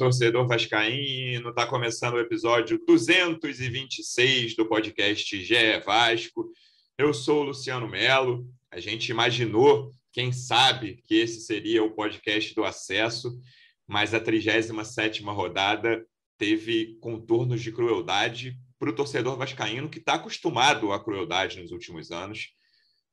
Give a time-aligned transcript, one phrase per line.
[0.00, 1.50] torcedor vascaíno.
[1.50, 6.50] Está começando o episódio 226 do podcast GE Vasco.
[6.96, 8.48] Eu sou o Luciano Melo.
[8.70, 13.38] A gente imaginou, quem sabe, que esse seria o podcast do acesso,
[13.86, 16.02] mas a 37ª rodada
[16.38, 22.10] teve contornos de crueldade para o torcedor vascaíno que está acostumado à crueldade nos últimos
[22.10, 22.54] anos.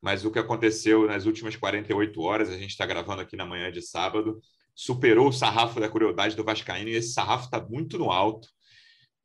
[0.02, 3.70] Mas o que aconteceu nas últimas 48 horas, a gente está gravando aqui na manhã
[3.70, 4.40] de sábado,
[4.78, 8.48] superou o sarrafo da crueldade do Vascaíno e esse sarrafo está muito no alto.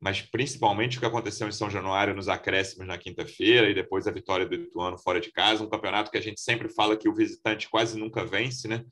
[0.01, 4.11] Mas principalmente o que aconteceu em São Januário nos acréscimos na quinta-feira e depois a
[4.11, 7.13] vitória do Ituano fora de casa, um campeonato que a gente sempre fala que o
[7.13, 8.83] visitante quase nunca vence, né?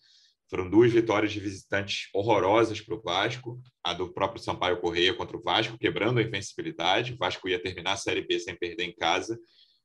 [0.52, 5.36] Foram duas vitórias de visitantes horrorosas para o Vasco, a do próprio Sampaio Correia contra
[5.36, 7.14] o Vasco, quebrando a invencibilidade.
[7.14, 9.38] O Vasco ia terminar a Série B sem perder em casa,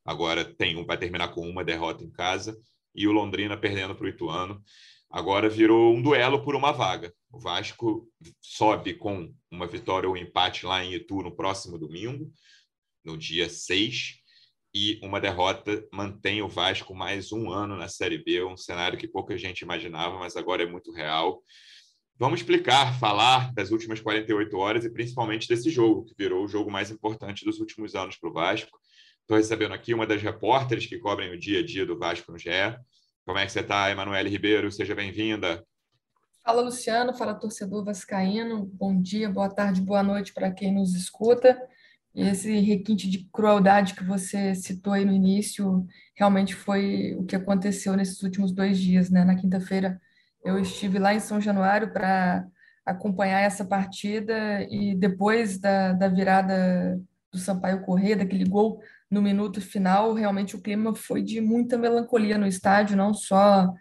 [0.04, 2.54] agora tem um, vai terminar com uma derrota em casa,
[2.95, 4.62] e o Londrina perdendo para o Ituano.
[5.10, 7.12] Agora virou um duelo por uma vaga.
[7.30, 8.09] O Vasco
[8.40, 12.30] sobe com uma vitória ou empate lá em Itu no próximo domingo,
[13.04, 14.16] no dia 6,
[14.74, 19.09] e uma derrota mantém o Vasco mais um ano na Série B, um cenário que
[19.09, 21.43] pouca gente imaginava, mas agora é muito real.
[22.18, 26.70] Vamos explicar, falar das últimas 48 horas e principalmente desse jogo, que virou o jogo
[26.70, 28.79] mais importante dos últimos anos para o Vasco.
[29.20, 32.38] Estou recebendo aqui uma das repórteres que cobrem o dia a dia do Vasco no
[32.38, 32.51] GE,
[33.27, 34.71] como é que você está, Emanuele Ribeiro?
[34.71, 35.63] Seja bem-vinda.
[36.45, 37.13] Fala, Luciano.
[37.13, 38.71] Fala, torcedor vascaíno.
[38.73, 41.60] Bom dia, boa tarde, boa noite para quem nos escuta.
[42.15, 47.35] E esse requinte de crueldade que você citou aí no início realmente foi o que
[47.35, 49.24] aconteceu nesses últimos dois dias, né?
[49.24, 50.01] Na quinta-feira
[50.45, 52.47] eu estive lá em São Januário para
[52.87, 56.99] acompanhar essa partida e depois da, da virada
[57.32, 62.37] do Sampaio Corrêa, daquele gol no minuto final, realmente o clima foi de muita melancolia
[62.37, 63.73] no estádio, não só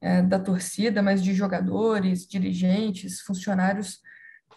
[0.00, 4.00] é, da torcida, mas de jogadores, dirigentes, funcionários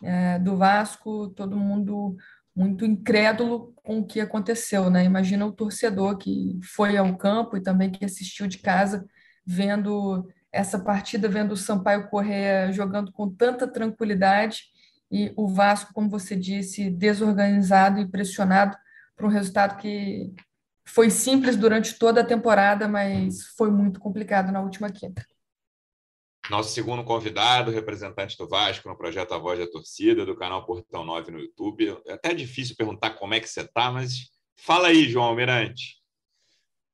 [0.02, 2.16] é, do Vasco, todo mundo
[2.55, 5.04] muito incrédulo com o que aconteceu, né?
[5.04, 9.05] Imagina o torcedor que foi ao campo e também que assistiu de casa,
[9.45, 14.64] vendo essa partida, vendo o Sampaio Correa jogando com tanta tranquilidade
[15.11, 18.76] e o Vasco, como você disse, desorganizado e pressionado
[19.15, 20.33] para um resultado que
[20.87, 25.26] foi simples durante toda a temporada, mas foi muito complicado na última quinta.
[26.49, 31.04] Nosso segundo convidado, representante do Vasco no projeto A Voz da Torcida, do canal Portão
[31.04, 31.99] 9 no YouTube.
[32.05, 35.95] É até difícil perguntar como é que você está, mas fala aí, João Almirante.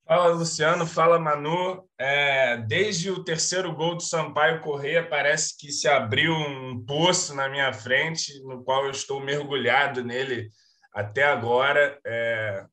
[0.07, 0.85] Fala, Luciano.
[0.85, 1.85] Fala, Manu.
[1.97, 7.49] É, desde o terceiro gol do Sampaio Correia, parece que se abriu um poço na
[7.49, 10.49] minha frente, no qual eu estou mergulhado nele
[10.93, 12.65] até agora é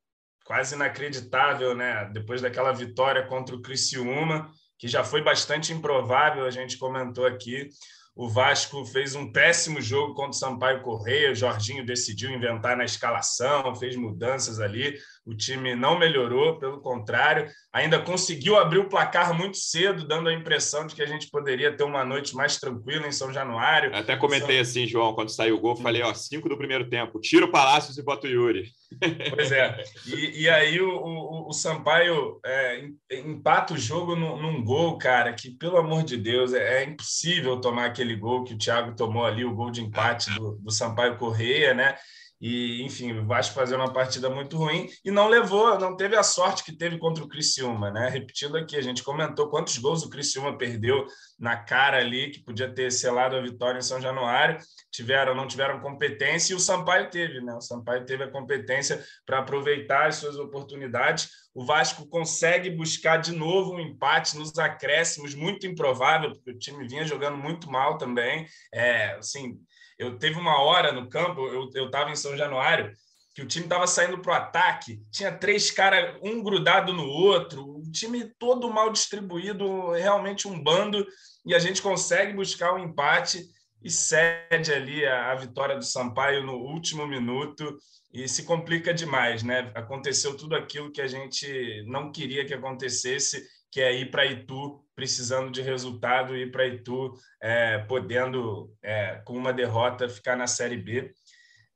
[0.44, 2.10] quase inacreditável, né?
[2.12, 7.68] Depois daquela vitória contra o Criciúma, que já foi bastante improvável, a gente comentou aqui.
[8.16, 11.30] O Vasco fez um péssimo jogo contra o Sampaio Correia.
[11.30, 14.98] O Jorginho decidiu inventar na escalação, fez mudanças ali.
[15.26, 20.32] O time não melhorou, pelo contrário, ainda conseguiu abrir o placar muito cedo, dando a
[20.32, 23.94] impressão de que a gente poderia ter uma noite mais tranquila em São Januário.
[23.94, 27.44] até comentei assim, João, quando saiu o gol, falei, ó, cinco do primeiro tempo, tira
[27.44, 28.70] o Palácios e bota o Yuri.
[29.30, 29.82] Pois é.
[30.06, 35.32] E, e aí o, o, o Sampaio é, empata o jogo num, num, gol, cara,
[35.32, 39.26] que, pelo amor de Deus, é, é, impossível tomar aquele gol que o Thiago tomou
[39.26, 41.96] ali, o gol de empate do, do Sampaio Correia, né?
[42.40, 46.22] E, enfim, o Vasco fazendo uma partida muito ruim e não levou, não teve a
[46.22, 48.08] sorte que teve contra o Criciúma, né?
[48.08, 51.04] Repetindo aqui, a gente comentou quantos gols o Criciúma perdeu
[51.38, 54.58] na cara ali, que podia ter selado a vitória em São Januário.
[54.90, 57.54] Tiveram, não tiveram competência e o Sampaio teve, né?
[57.54, 61.28] O Sampaio teve a competência para aproveitar as suas oportunidades.
[61.54, 66.86] O Vasco consegue buscar de novo um empate nos acréscimos, muito improvável, porque o time
[66.86, 68.46] vinha jogando muito mal também.
[68.72, 69.58] É, assim,
[69.98, 72.94] eu teve uma hora no campo, eu estava em São Januário,
[73.34, 77.62] que o time estava saindo para o ataque, tinha três caras, um grudado no outro,
[77.62, 81.06] o time todo mal distribuído, realmente um bando,
[81.46, 83.44] e a gente consegue buscar o um empate
[83.82, 87.78] e cede ali a, a, vitória do Sampaio no último minuto
[88.12, 89.70] e se complica demais, né?
[89.74, 93.40] Aconteceu tudo aquilo que a gente não queria que acontecesse
[93.70, 99.34] que é ir para Itu precisando de resultado, ir para Itu é, podendo, é, com
[99.34, 101.14] uma derrota, ficar na Série B.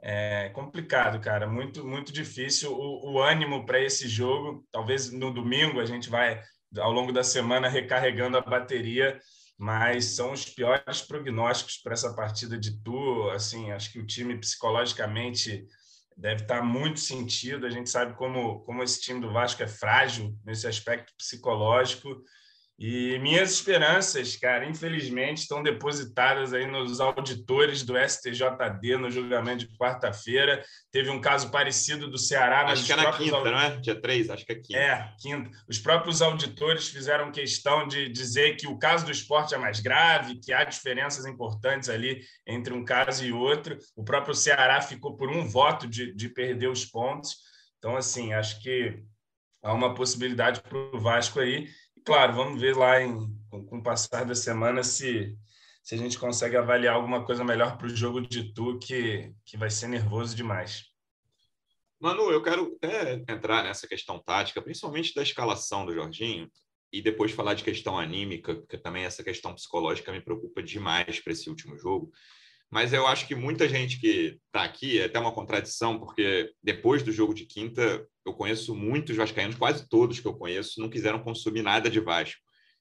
[0.00, 2.72] É complicado, cara, muito, muito difícil.
[2.72, 6.42] O, o ânimo para esse jogo, talvez no domingo a gente vai,
[6.76, 9.20] ao longo da semana, recarregando a bateria,
[9.56, 13.30] mas são os piores prognósticos para essa partida de Itu.
[13.30, 15.64] Assim, acho que o time psicologicamente
[16.16, 17.66] deve estar muito sentido.
[17.66, 22.20] A gente sabe como, como esse time do Vasco é frágil nesse aspecto psicológico
[22.84, 29.78] E minhas esperanças, cara, infelizmente, estão depositadas aí nos auditores do STJD no julgamento de
[29.78, 30.60] quarta-feira.
[30.90, 32.80] Teve um caso parecido do Ceará, mas.
[32.80, 33.76] Acho que é na quinta, não é?
[33.76, 34.78] Dia 3, acho que é quinta.
[34.80, 35.48] É, quinta.
[35.68, 40.40] Os próprios auditores fizeram questão de dizer que o caso do esporte é mais grave,
[40.40, 43.78] que há diferenças importantes ali entre um caso e outro.
[43.94, 47.36] O próprio Ceará ficou por um voto de, de perder os pontos.
[47.78, 49.04] Então, assim, acho que
[49.62, 51.68] há uma possibilidade para o Vasco aí
[52.04, 53.16] claro, vamos ver lá em,
[53.50, 55.36] com, com o passar da semana se,
[55.82, 59.56] se a gente consegue avaliar alguma coisa melhor para o jogo de Tu, que, que
[59.56, 60.92] vai ser nervoso demais.
[62.00, 66.50] Manu, eu quero até entrar nessa questão tática, principalmente da escalação do Jorginho,
[66.92, 71.32] e depois falar de questão anímica, porque também essa questão psicológica me preocupa demais para
[71.32, 72.12] esse último jogo.
[72.72, 77.02] Mas eu acho que muita gente que está aqui é até uma contradição, porque depois
[77.02, 81.22] do jogo de quinta, eu conheço muitos vascaínos, quase todos que eu conheço, não quiseram
[81.22, 82.40] consumir nada de Vasco.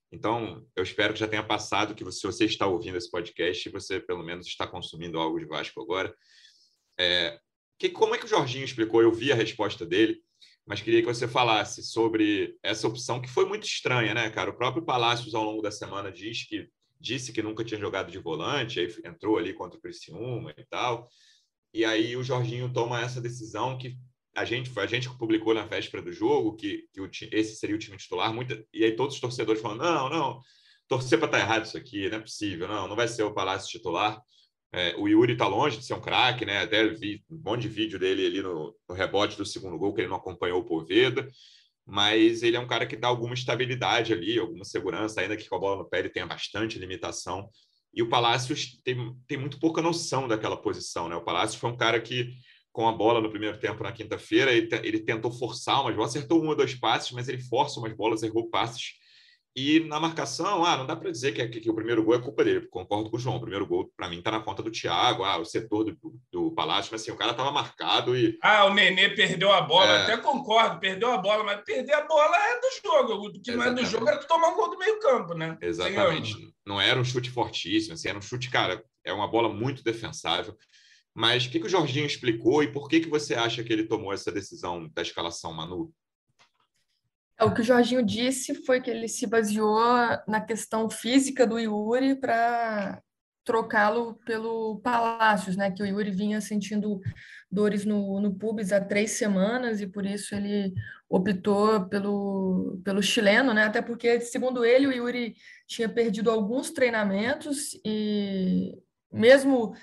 [0.10, 4.00] Então, eu espero que já tenha passado que se você está ouvindo esse podcast, você
[4.00, 6.16] pelo menos está consumindo algo de Vasco agora.
[6.98, 7.38] É,
[7.78, 9.02] que, como é que o Jorginho explicou?
[9.02, 10.22] Eu vi a resposta dele,
[10.66, 14.52] mas queria que você falasse sobre essa opção que foi muito estranha, né, cara?
[14.52, 16.70] O próprio Palácios, ao longo da semana, diz que
[17.01, 21.09] disse que nunca tinha jogado de volante, aí entrou ali contra o Criciúma e tal.
[21.74, 23.98] E aí o Jorginho toma essa decisão que
[24.36, 27.80] a gente a gente publicou na véspera do jogo que, que o, esse seria o
[27.80, 30.42] time titular, muita, e aí todos os torcedores falando: não, não,
[30.88, 33.33] torcer para estar tá errado isso aqui, não é possível, não, não vai ser o
[33.33, 34.21] Palácio titular.
[34.74, 36.59] É, o Yuri está longe de ser um craque, né?
[36.59, 40.00] Até vi um monte de vídeo dele ali no, no, rebote do segundo gol, que
[40.00, 41.27] ele não acompanhou o Poveda
[41.92, 45.58] mas ele é um cara que dá alguma estabilidade ali, alguma segurança, ainda que com
[45.58, 47.50] a bola no pé ele tenha bastante limitação.
[47.94, 51.18] E o Palácios tem, tem muito pouca noção daquela posição, né?
[51.18, 52.32] O Palácios foi um cara que,
[52.72, 56.42] com a bola no primeiro tempo na quinta-feira, ele, ele tentou forçar umas bolas, acertou
[56.42, 58.94] um ou dois passes, mas ele força umas bolas, errou passes
[59.56, 62.21] e na marcação, ah, não dá para dizer que, que, que, o primeiro gol é
[62.21, 62.68] culpa dele.
[62.68, 63.36] Concordo com o João.
[63.36, 65.24] O primeiro gol, para mim, está na conta do Thiago.
[65.24, 65.98] Ah, o setor do,
[66.31, 68.38] do Palácio, mas assim, o cara estava marcado e.
[68.42, 69.92] Ah, o Nenê perdeu a bola.
[69.92, 70.03] É...
[70.03, 73.27] Até concordo, perdeu a bola, mas perder a bola é do jogo.
[73.27, 73.57] O que Exatamente.
[73.57, 75.57] não é do jogo é tu tomar um gol do meio-campo, né?
[75.62, 76.54] Exatamente.
[76.65, 80.56] Não era um chute fortíssimo, assim, era um chute, cara, é uma bola muito defensável.
[81.13, 83.86] Mas o que, que o Jorginho explicou e por que, que você acha que ele
[83.86, 85.92] tomou essa decisão da escalação, Manu?
[87.42, 89.80] O que o Jorginho disse foi que ele se baseou
[90.28, 93.02] na questão física do Yuri para
[93.44, 95.72] trocá-lo pelo Palácios, né?
[95.72, 97.00] Que o Yuri vinha sentindo
[97.50, 100.72] dores no, no pubis há três semanas e por isso ele
[101.10, 103.64] optou pelo, pelo chileno, né?
[103.64, 105.36] Até porque, segundo ele, o Yuri
[105.68, 108.78] tinha perdido alguns treinamentos e
[109.12, 109.74] mesmo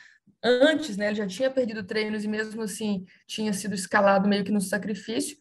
[0.43, 1.09] antes, né?
[1.09, 5.37] Ele já tinha perdido treinos e mesmo assim tinha sido escalado meio que no sacrifício.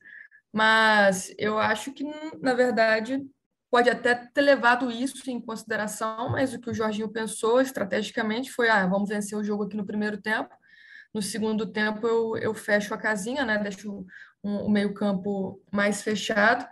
[0.51, 2.03] Mas eu acho que,
[2.41, 3.21] na verdade,
[3.69, 8.69] pode até ter levado isso em consideração, mas o que o Jorginho pensou estrategicamente foi:
[8.69, 10.55] ah, vamos vencer o jogo aqui no primeiro tempo.
[11.13, 13.57] No segundo tempo, eu, eu fecho a casinha, né?
[13.57, 14.05] Deixo
[14.43, 16.67] um, o meio-campo mais fechado.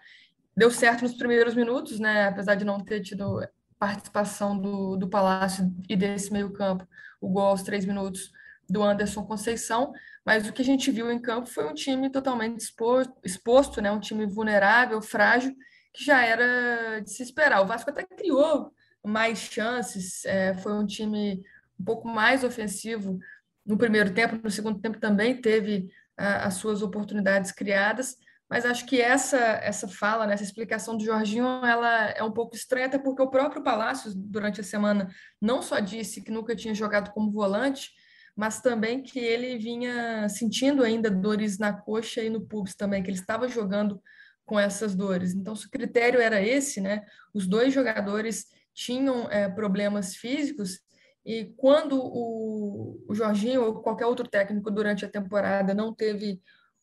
[0.56, 2.28] Deu certo nos primeiros minutos, né?
[2.28, 3.42] Apesar de não ter tido
[3.78, 6.88] participação do, do Palácio e desse meio-campo,
[7.20, 8.32] o gol aos três minutos
[8.70, 9.92] do Anderson Conceição,
[10.26, 13.92] mas o que a gente viu em campo foi um time totalmente exposto, exposto né?
[13.92, 15.56] um time vulnerável, frágil,
[15.94, 17.62] que já era de se esperar.
[17.62, 18.72] O Vasco até criou
[19.04, 21.44] mais chances, é, foi um time
[21.80, 23.20] um pouco mais ofensivo
[23.66, 28.18] no primeiro tempo, no segundo tempo também teve a, as suas oportunidades criadas,
[28.50, 32.56] mas acho que essa essa fala, né, essa explicação do Jorginho, ela é um pouco
[32.56, 35.10] estranha, até porque o próprio Palácios, durante a semana,
[35.42, 37.92] não só disse que nunca tinha jogado como volante,
[38.36, 43.10] mas também que ele vinha sentindo ainda dores na coxa e no pubis também, que
[43.10, 44.02] ele estava jogando
[44.46, 45.34] com essas dores.
[45.34, 50.82] Então, se o critério era esse, né, os dois jogadores tinham é, problemas físicos
[51.26, 56.40] e quando o, o Jorginho ou qualquer outro técnico durante a temporada não teve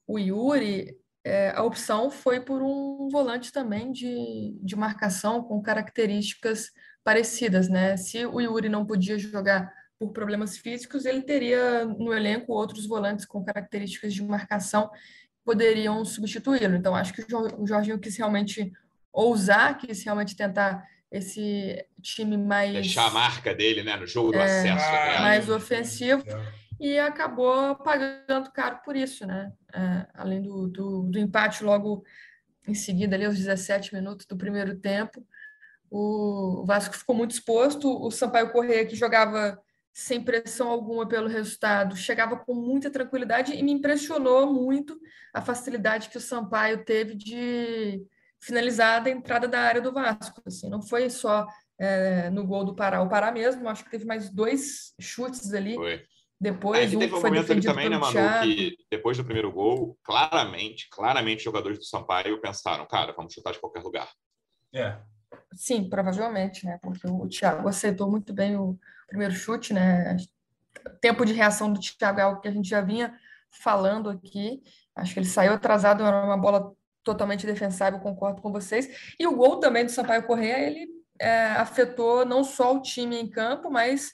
[0.06, 6.72] o Yuri, é, a opção foi por um volante também de, de marcação com características
[7.04, 7.96] parecidas, né?
[7.96, 13.24] Se o Yuri não podia jogar por problemas físicos, ele teria no elenco outros volantes
[13.24, 16.74] com características de marcação que poderiam substituí-lo.
[16.74, 18.72] Então, acho que o Jorginho quis realmente
[19.12, 22.72] ousar, quis realmente tentar esse time mais.
[22.72, 24.90] Deixar a marca dele né, no jogo do é, acesso.
[24.90, 25.18] Né?
[25.20, 26.24] Mais ofensivo.
[26.80, 29.52] E acabou pagando caro por isso, né?
[29.72, 32.02] É, além do, do, do empate logo
[32.66, 35.24] em seguida, ali aos 17 minutos do primeiro tempo.
[35.94, 38.02] O Vasco ficou muito exposto.
[38.02, 39.60] O Sampaio Correia, que jogava
[39.92, 44.98] sem pressão alguma pelo resultado, chegava com muita tranquilidade e me impressionou muito
[45.34, 48.02] a facilidade que o Sampaio teve de
[48.40, 50.42] finalizada a entrada da área do Vasco.
[50.46, 51.46] Assim, não foi só
[51.78, 53.02] é, no gol do Pará.
[53.02, 55.74] O Pará mesmo, acho que teve mais dois chutes ali.
[55.74, 56.02] Foi.
[56.40, 58.44] Depois, é, um teve um foi momento ali também, né, Manu, Thiago.
[58.44, 63.52] que depois do primeiro gol, claramente, claramente, os jogadores do Sampaio pensaram, cara, vamos chutar
[63.52, 64.10] de qualquer lugar.
[64.74, 64.98] É.
[65.54, 66.80] Sim, provavelmente, né?
[66.82, 70.16] Porque o Thiago aceitou muito bem o primeiro chute, né?
[71.00, 73.14] Tempo de reação do Thiago é algo que a gente já vinha
[73.50, 74.62] falando aqui.
[74.94, 79.14] Acho que ele saiu atrasado, era uma bola totalmente defensável, concordo com vocês.
[79.18, 83.28] E o gol também do Sampaio Corrêa, ele é, afetou não só o time em
[83.28, 84.12] campo, mas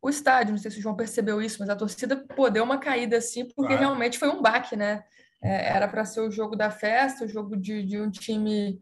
[0.00, 0.52] o estádio.
[0.52, 3.44] Não sei se o João percebeu isso, mas a torcida pô, deu uma caída assim,
[3.44, 3.80] porque Claro.
[3.80, 5.04] realmente foi um baque, né?
[5.42, 8.80] É, era para ser o jogo da festa, o jogo de, de um time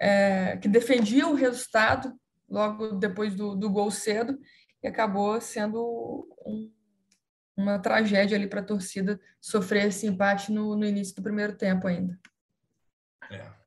[0.00, 2.12] é, que defendia o resultado
[2.48, 4.38] logo depois do, do gol cedo
[4.82, 6.72] e acabou sendo um-
[7.56, 11.86] uma tragédia ali para a torcida sofrer esse empate no, no início do primeiro tempo
[11.86, 12.18] ainda.
[13.30, 13.62] é.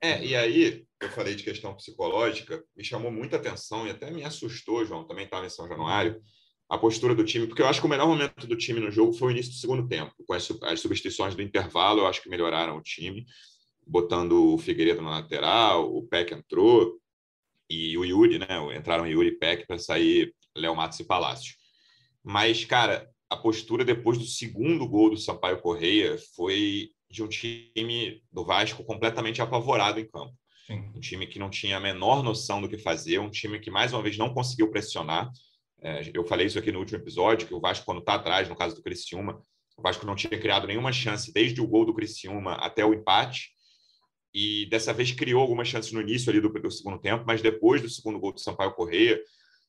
[0.00, 4.22] É, e aí, eu falei de questão psicológica, me chamou muita atenção e até me
[4.22, 6.22] assustou, João, também estava em São Januário,
[6.68, 9.12] a postura do time, porque eu acho que o melhor momento do time no jogo
[9.12, 12.28] foi o início do segundo tempo, com as, as substituições do intervalo, eu acho que
[12.28, 13.26] melhoraram o time,
[13.84, 17.00] botando o Figueiredo na lateral, o Peck entrou,
[17.68, 18.76] e o Yuri, né?
[18.76, 21.54] Entraram Yuri e Peck para sair Léo Matos e Palácio.
[22.22, 28.22] Mas, cara, a postura depois do segundo gol do Sampaio Correia foi de um time
[28.30, 30.34] do Vasco completamente apavorado em campo.
[30.66, 30.92] Sim.
[30.94, 33.92] Um time que não tinha a menor noção do que fazer, um time que, mais
[33.92, 35.30] uma vez, não conseguiu pressionar.
[35.80, 38.56] É, eu falei isso aqui no último episódio, que o Vasco, quando está atrás, no
[38.56, 39.40] caso do Criciúma,
[39.76, 43.50] o Vasco não tinha criado nenhuma chance desde o gol do Criciúma até o empate.
[44.34, 47.80] E dessa vez criou algumas chances no início ali do, do segundo tempo, mas depois
[47.80, 49.18] do segundo gol do Sampaio Correia,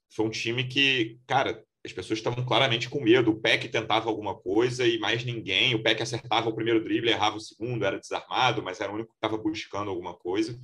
[0.09, 3.31] foi um time que, cara, as pessoas estavam claramente com medo.
[3.31, 5.75] O Peck tentava alguma coisa e mais ninguém.
[5.75, 9.11] O Peck acertava o primeiro drible, errava o segundo, era desarmado, mas era o único
[9.11, 10.59] que estava buscando alguma coisa.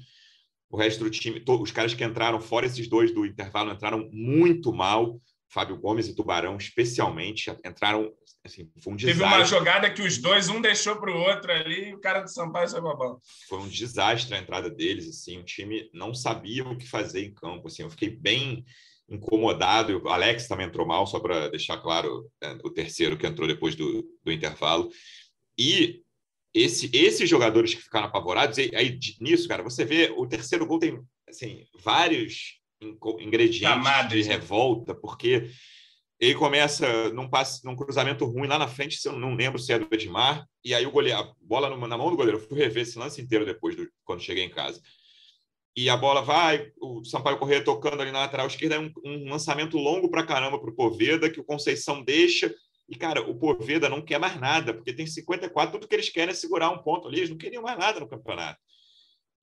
[0.70, 4.74] O resto do time, os caras que entraram, fora esses dois do intervalo, entraram muito
[4.74, 5.20] mal.
[5.48, 8.12] Fábio Gomes e Tubarão, especialmente, entraram.
[8.44, 9.38] Assim, foi um Teve desastre.
[9.38, 12.30] uma jogada que os dois, um deixou para o outro ali, e o cara do
[12.30, 13.20] Sampaio saiu babão.
[13.48, 17.34] foi um desastre a entrada deles, assim, o time não sabia o que fazer em
[17.34, 18.64] campo, assim, eu fiquei bem
[19.10, 23.48] incomodado, o Alex também entrou mal, só para deixar claro, né, o terceiro que entrou
[23.48, 24.90] depois do, do intervalo,
[25.58, 26.02] e
[26.54, 30.80] esse, esses jogadores que ficaram apavorados, e aí nisso, cara, você vê, o terceiro gol
[30.80, 32.60] tem, assim, vários
[33.20, 34.36] ingredientes de né?
[34.36, 35.50] revolta, porque
[36.20, 39.74] ele começa num, passe, num cruzamento ruim lá na frente, se eu não lembro se
[39.74, 42.58] é do Edmar, e aí o goleiro, a bola na mão do goleiro, eu fui
[42.58, 44.82] rever esse lance inteiro depois, do, quando cheguei em casa.
[45.76, 49.30] E a bola vai, o Sampaio Corrêa tocando ali na lateral esquerda, é um, um
[49.30, 52.54] lançamento longo para caramba para o Poveda, que o Conceição deixa.
[52.88, 56.32] E, cara, o Poveda não quer mais nada, porque tem 54, tudo que eles querem
[56.32, 58.60] é segurar um ponto ali, eles não queriam mais nada no campeonato.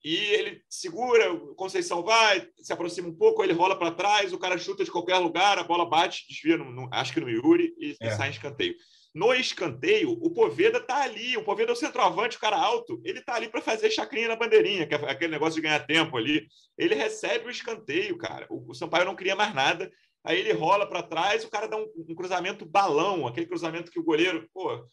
[0.05, 4.39] E ele segura, o Conceição vai, se aproxima um pouco, ele rola para trás, o
[4.39, 7.73] cara chuta de qualquer lugar, a bola bate, desvia, no, no- acho que no Yuri,
[7.79, 8.09] e, É.
[8.09, 8.75] e sai em escanteio.
[9.15, 13.21] No escanteio, o Poveda tá ali, o Poveda é o centroavante, o cara alto, ele
[13.21, 16.47] tá ali para fazer chacrinha na bandeirinha, que é aquele negócio de ganhar tempo ali.
[16.79, 18.47] Ele recebe o escanteio, cara.
[18.49, 19.91] O, o Sampaio não queria mais nada.
[20.25, 23.99] Aí ele rola para trás, o cara dá um, um cruzamento balão, aquele cruzamento que
[23.99, 24.89] o goleiro, pô,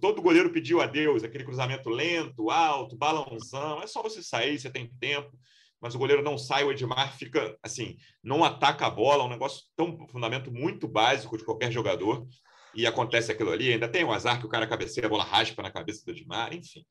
[0.00, 3.82] todo goleiro pediu a Deus, aquele cruzamento lento, alto, balãozão.
[3.82, 5.36] É só você sair, você tem tempo.
[5.80, 9.64] Mas o goleiro não sai, o Edmar fica assim, não ataca a bola, um negócio
[9.76, 12.26] tão um fundamento muito básico de qualquer jogador.
[12.74, 13.72] E acontece aquilo ali.
[13.72, 16.54] Ainda tem o azar que o cara cabeceia, a bola raspa na cabeça do Edmar,
[16.54, 16.84] enfim.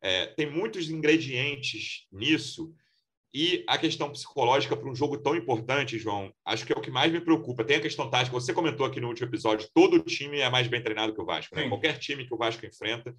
[0.00, 2.74] É, tem muitos ingredientes nisso.
[3.34, 6.90] E a questão psicológica para um jogo tão importante, João, acho que é o que
[6.90, 7.64] mais me preocupa.
[7.64, 10.82] Tem a questão tática, você comentou aqui no último episódio, todo time é mais bem
[10.82, 11.56] treinado que o Vasco.
[11.56, 11.66] Né?
[11.66, 13.14] Qualquer time que o Vasco enfrenta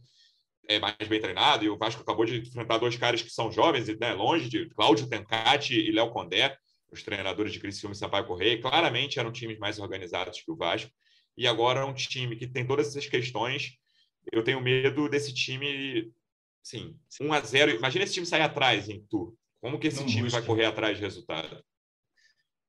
[0.68, 3.90] é mais bem treinado, e o Vasco acabou de enfrentar dois caras que são jovens,
[3.90, 6.56] e, né, longe de Cláudio Tencati e Léo Condé,
[6.92, 10.92] os treinadores de Criciúma e Sampaio Correia, claramente eram times mais organizados que o Vasco,
[11.38, 13.74] e agora é um time que tem todas essas questões.
[14.32, 16.12] Eu tenho medo desse time,
[16.62, 19.36] sim, 1 a 0 Imagina esse time sair atrás em tu.
[19.62, 20.40] Como que esse Não time busca.
[20.40, 21.64] vai correr atrás de resultado?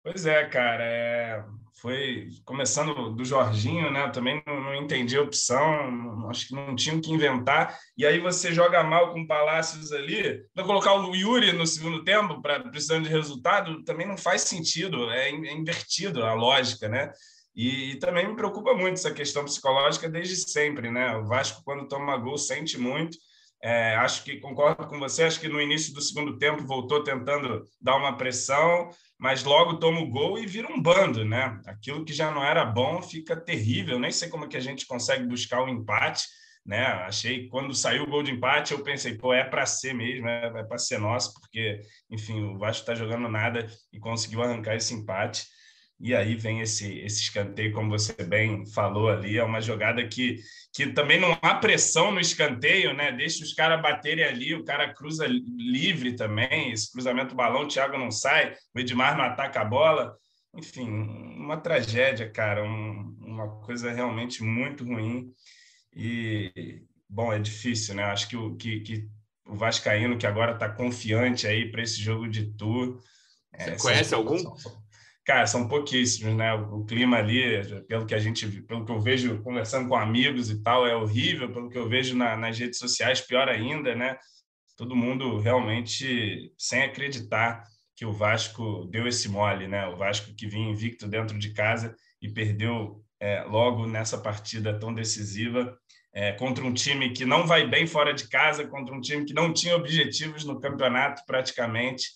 [0.03, 0.85] Pois é, cara.
[0.85, 1.45] é,
[1.81, 4.09] Foi começando do Jorginho, né?
[4.11, 7.79] Também não, não entendi a opção, não- acho que não tinha o que inventar.
[7.97, 10.45] E aí você joga mal com o Palácios ali.
[10.55, 15.11] Vai colocar o Yuri no segundo tempo, para precisando de resultado, também não faz sentido.
[15.11, 17.11] É, é invertido a lógica, né?
[17.55, 21.17] E, e também me preocupa muito essa questão psicológica desde sempre, né?
[21.17, 23.17] O Vasco, quando toma gol, sente muito.
[23.63, 25.25] É, acho que concordo com você.
[25.25, 30.01] Acho que no início do segundo tempo voltou tentando dar uma pressão, mas logo toma
[30.01, 31.59] o gol e vira um bando, né?
[31.67, 33.99] Aquilo que já não era bom fica terrível.
[33.99, 36.27] Nem sei como é que a gente consegue buscar o empate.
[36.67, 36.85] né?
[37.07, 40.47] Achei quando saiu o gol de empate, eu pensei, pô, é para ser mesmo, é,
[40.47, 41.81] é para ser nosso, porque,
[42.11, 45.47] enfim, o Vasco está jogando nada e conseguiu arrancar esse empate.
[46.05, 50.37] E aí vem esse, esse escanteio, como você bem falou ali, é uma jogada que,
[50.71, 53.11] que também não há pressão no escanteio, né?
[53.11, 57.97] Deixa os caras baterem ali, o cara cruza livre também, esse cruzamento balão, o Thiago
[57.97, 60.15] não sai, o Edmar não ataca a bola.
[60.55, 65.33] Enfim, uma tragédia, cara, um, uma coisa realmente muito ruim.
[65.97, 68.03] E, bom, é difícil, né?
[68.05, 69.09] Acho que o, que, que
[69.47, 73.01] o Vascaíno, que agora está confiante aí para esse jogo de tour.
[73.57, 74.37] Você é, conhece algum?
[74.37, 74.84] São,
[75.25, 76.53] cara, são pouquíssimos, né?
[76.55, 80.63] O, clima ali, pelo que a gente, pelo que eu vejo conversando com amigos e
[80.63, 81.53] tal, é horrível.
[81.53, 84.17] Pelo que eu vejo na, nas redes sociais, pior ainda, né?
[84.77, 87.65] Todo mundo realmente sem acreditar
[87.97, 89.87] que o Vasco deu esse mole, né?
[89.89, 94.93] O Vasco que vinha invicto dentro de casa e perdeu é, logo nessa partida tão
[94.93, 95.77] decisiva
[96.13, 99.35] é, contra um time que não vai bem fora de casa, contra um time que
[99.35, 102.09] não tinha objetivos no campeonato praticamente,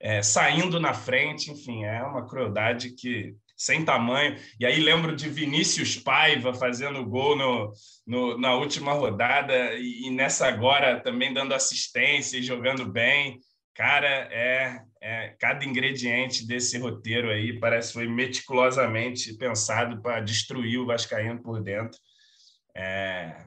[0.00, 4.38] é, saindo na frente, enfim, é uma crueldade que sem tamanho.
[4.58, 7.72] E aí lembro de Vinícius Paiva fazendo gol no,
[8.06, 13.38] no na última rodada e, e nessa agora também dando assistência e jogando bem.
[13.74, 20.78] Cara, é, é, cada ingrediente desse roteiro aí parece que foi meticulosamente pensado para destruir
[20.78, 21.98] o Vascaíno por dentro.
[22.74, 23.44] É,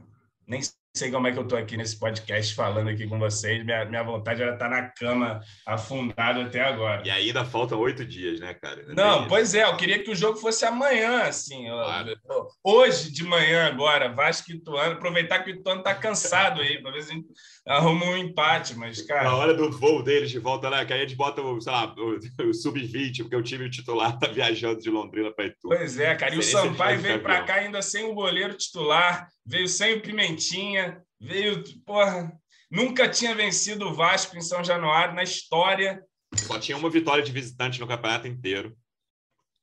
[0.48, 0.62] nem
[0.96, 3.66] sei como é que eu estou aqui nesse podcast falando aqui com vocês.
[3.66, 7.02] Minha, minha vontade era estar na cama afundado até agora.
[7.04, 8.82] E ainda faltam oito dias, né, cara?
[8.82, 9.64] Ainda Não, pois é.
[9.64, 11.66] Eu queria que o jogo fosse amanhã, assim.
[11.66, 12.16] Claro.
[12.64, 14.94] Hoje de manhã agora, Vasco e Ituano.
[14.94, 17.28] Aproveitar que o Ituano está cansado aí, para ver se a gente
[17.68, 18.76] arruma um empate.
[18.76, 19.24] Mas, cara...
[19.24, 20.86] Na hora do voo deles de volta, né?
[20.86, 24.14] Que aí a gente bota, o, sei lá, o, o sub-20, porque o time titular
[24.14, 25.76] está viajando de Londrina para Ituano.
[25.76, 26.36] Pois é, cara.
[26.36, 31.04] E o Sampaio veio para cá ainda sem o goleiro titular veio sem o Pimentinha,
[31.20, 32.32] veio, porra,
[32.70, 36.04] nunca tinha vencido o Vasco em São Januário na história.
[36.36, 38.76] Só tinha uma vitória de visitante no campeonato inteiro.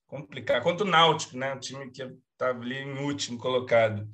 [0.06, 0.62] Complicado.
[0.62, 1.54] Contra o Náutico, né?
[1.54, 4.08] O time que estava ali em último colocado.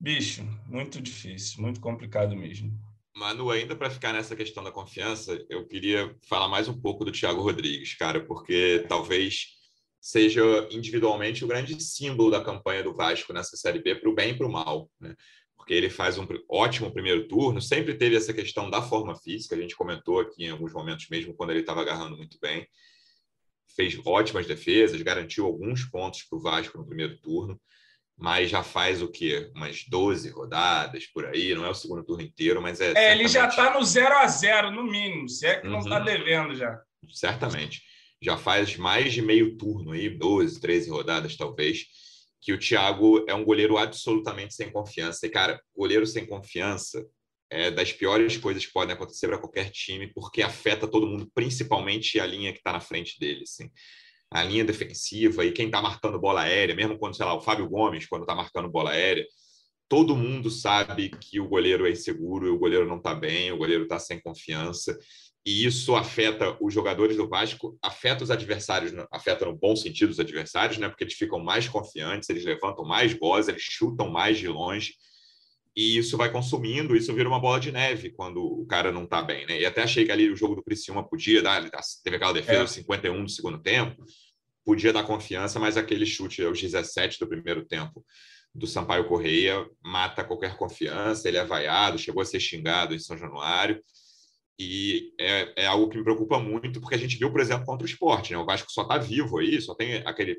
[0.00, 2.72] Bicho, muito difícil, muito complicado mesmo.
[3.16, 7.10] Manu, ainda para ficar nessa questão da confiança, eu queria falar mais um pouco do
[7.10, 9.57] Thiago Rodrigues, cara, porque talvez
[10.00, 14.30] seja individualmente o grande símbolo da campanha do Vasco nessa Série B, para o bem
[14.30, 14.90] e para o mal.
[15.00, 15.14] Né?
[15.56, 19.58] Porque ele faz um ótimo primeiro turno, sempre teve essa questão da forma física, a
[19.58, 22.66] gente comentou aqui em alguns momentos, mesmo quando ele estava agarrando muito bem.
[23.76, 27.60] Fez ótimas defesas, garantiu alguns pontos para o Vasco no primeiro turno,
[28.16, 29.50] mas já faz o quê?
[29.54, 32.86] Umas 12 rodadas por aí, não é o segundo turno inteiro, mas é.
[32.86, 33.20] É, certamente...
[33.20, 36.04] ele já está no 0 a 0 no mínimo, se é que não está uhum.
[36.04, 36.80] devendo já.
[37.10, 37.82] Certamente
[38.20, 41.86] já faz mais de meio turno aí, 12, 13 rodadas talvez,
[42.40, 45.26] que o Thiago é um goleiro absolutamente sem confiança.
[45.26, 47.04] E, cara, goleiro sem confiança
[47.50, 52.20] é das piores coisas que podem acontecer para qualquer time, porque afeta todo mundo, principalmente
[52.20, 53.42] a linha que está na frente dele.
[53.42, 53.70] Assim.
[54.30, 57.68] A linha defensiva e quem está marcando bola aérea, mesmo quando, sei lá, o Fábio
[57.68, 59.26] Gomes, quando está marcando bola aérea,
[59.88, 63.84] todo mundo sabe que o goleiro é inseguro, o goleiro não está bem, o goleiro
[63.84, 64.98] está sem confiança
[65.48, 70.20] e isso afeta os jogadores do Vasco, afeta os adversários, afeta no bom sentido os
[70.20, 70.90] adversários, né?
[70.90, 74.92] Porque eles ficam mais confiantes, eles levantam mais bolas, eles chutam mais de longe.
[75.74, 79.22] E isso vai consumindo, isso vira uma bola de neve quando o cara não está
[79.22, 79.58] bem, né?
[79.58, 81.66] E até achei que ali o jogo do Criciúma podia dar,
[82.04, 82.66] teve aquela defesa é.
[82.66, 84.04] 51 do segundo tempo,
[84.66, 88.04] podia dar confiança, mas aquele chute aos 17 do primeiro tempo
[88.54, 93.16] do Sampaio Correia mata qualquer confiança, ele é vaiado, chegou a ser xingado em São
[93.16, 93.82] Januário.
[94.58, 97.86] E é, é, algo que me preocupa muito, porque a gente viu, por exemplo, contra
[97.86, 98.32] o esporte.
[98.32, 98.38] Né?
[98.38, 100.36] O Vasco só está vivo aí, só tem aquele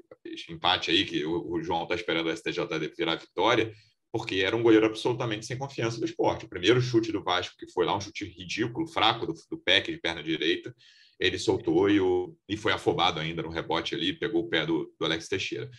[0.50, 3.72] empate aí que o, o João está esperando o STJ virar vitória,
[4.12, 6.46] porque era um goleiro absolutamente sem confiança do esporte.
[6.46, 9.90] O primeiro chute do Vasco, que foi lá um chute ridículo, fraco do, do Peck
[9.90, 10.76] de perna direita,
[11.18, 14.94] ele soltou e, o, e foi afobado ainda no rebote ali, pegou o pé do,
[15.00, 15.70] do Alex Teixeira.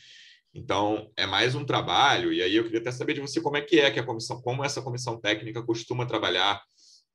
[0.54, 3.60] Então, é mais um trabalho, e aí eu queria até saber de você como é
[3.60, 6.60] que é que a comissão, como essa comissão técnica costuma trabalhar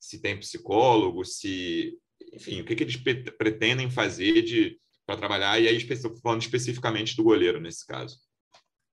[0.05, 1.97] se tem psicólogo, se,
[2.33, 2.97] enfim, o que, que eles
[3.37, 5.79] pretendem fazer de para trabalhar, e aí
[6.21, 8.17] falando especificamente do goleiro nesse caso.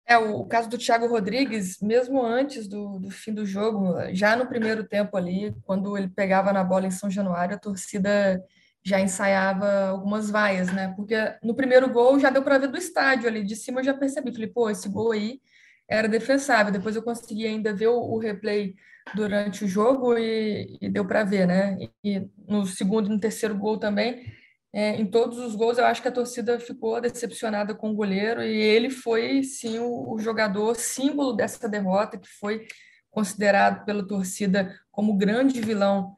[0.08, 4.46] É, o, caso do Thiago Rodrigues, mesmo antes do, do fim do jogo, já no
[4.46, 8.40] primeiro tempo ali, quando ele pegava na bola em São Januário, a torcida
[8.84, 10.94] já ensaiava algumas vaias, né?
[10.94, 13.94] Porque no primeiro gol já deu para ver do estádio ali, de cima eu já
[13.94, 15.40] percebi, falei, pô, esse gol aí
[15.88, 16.72] era defensável.
[16.72, 18.74] Depois eu consegui ainda ver o, o replay
[19.14, 21.78] durante o jogo e, e deu para ver, né?
[22.02, 24.24] E no segundo e no terceiro gol também,
[24.72, 28.42] é, em todos os gols, eu acho que a torcida ficou decepcionada com o goleiro
[28.42, 32.66] e ele foi, sim, o, o jogador símbolo dessa derrota, que foi
[33.10, 36.16] considerado pela torcida como o grande vilão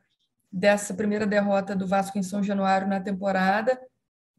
[0.51, 3.79] dessa primeira derrota do Vasco em São Januário na temporada.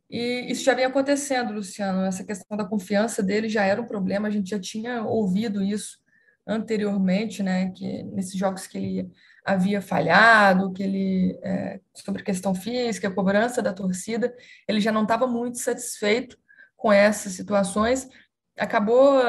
[0.09, 2.03] E isso já vem acontecendo, Luciano.
[2.03, 5.99] Essa questão da confiança dele já era um problema, a gente já tinha ouvido isso
[6.47, 7.71] anteriormente, né?
[7.71, 9.11] Que nesses jogos que ele
[9.45, 14.33] havia falhado, que ele é, sobre questão física, a cobrança da torcida,
[14.67, 16.37] ele já não estava muito satisfeito
[16.75, 18.07] com essas situações.
[18.57, 19.21] Acabou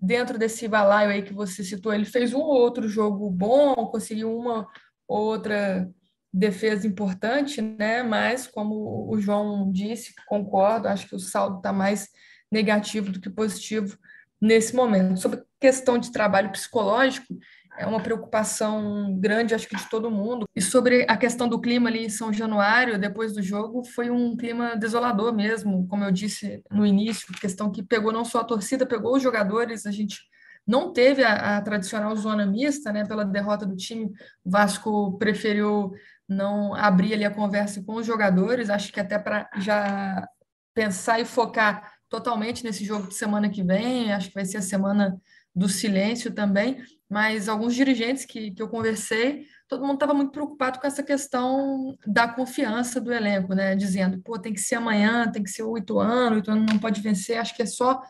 [0.00, 4.36] dentro desse balaio aí que você citou, ele fez um ou outro jogo bom, conseguiu
[4.36, 4.66] uma
[5.06, 5.88] ou outra
[6.32, 8.02] defesa importante, né?
[8.02, 12.08] Mas como o João disse, concordo, acho que o saldo está mais
[12.50, 13.98] negativo do que positivo
[14.40, 15.20] nesse momento.
[15.20, 17.34] Sobre questão de trabalho psicológico,
[17.78, 20.46] é uma preocupação grande, acho que de todo mundo.
[20.54, 24.36] E sobre a questão do clima ali em São Januário, depois do jogo, foi um
[24.36, 28.84] clima desolador mesmo, como eu disse no início, questão que pegou não só a torcida,
[28.84, 30.20] pegou os jogadores, a gente
[30.66, 34.12] não teve a, a tradicional zona mista, né, pela derrota do time,
[34.44, 35.92] o Vasco preferiu
[36.32, 40.26] não abrir ali a conversa com os jogadores, acho que até para já
[40.74, 44.62] pensar e focar totalmente nesse jogo de semana que vem, acho que vai ser a
[44.62, 45.18] semana
[45.54, 50.78] do silêncio também, mas alguns dirigentes que, que eu conversei, todo mundo estava muito preocupado
[50.78, 53.74] com essa questão da confiança do elenco, né?
[53.74, 57.00] Dizendo, pô, tem que ser amanhã, tem que ser oito anos, oito anos não pode
[57.00, 58.02] vencer, acho que é só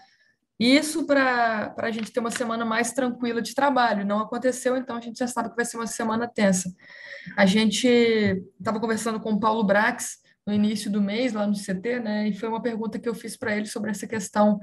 [0.62, 4.04] isso para a gente ter uma semana mais tranquila de trabalho.
[4.04, 6.72] Não aconteceu, então a gente já sabe que vai ser uma semana tensa.
[7.36, 7.86] A gente
[8.58, 12.28] estava conversando com o Paulo Brax no início do mês, lá no CT, né?
[12.28, 14.60] E foi uma pergunta que eu fiz para ele sobre essa questão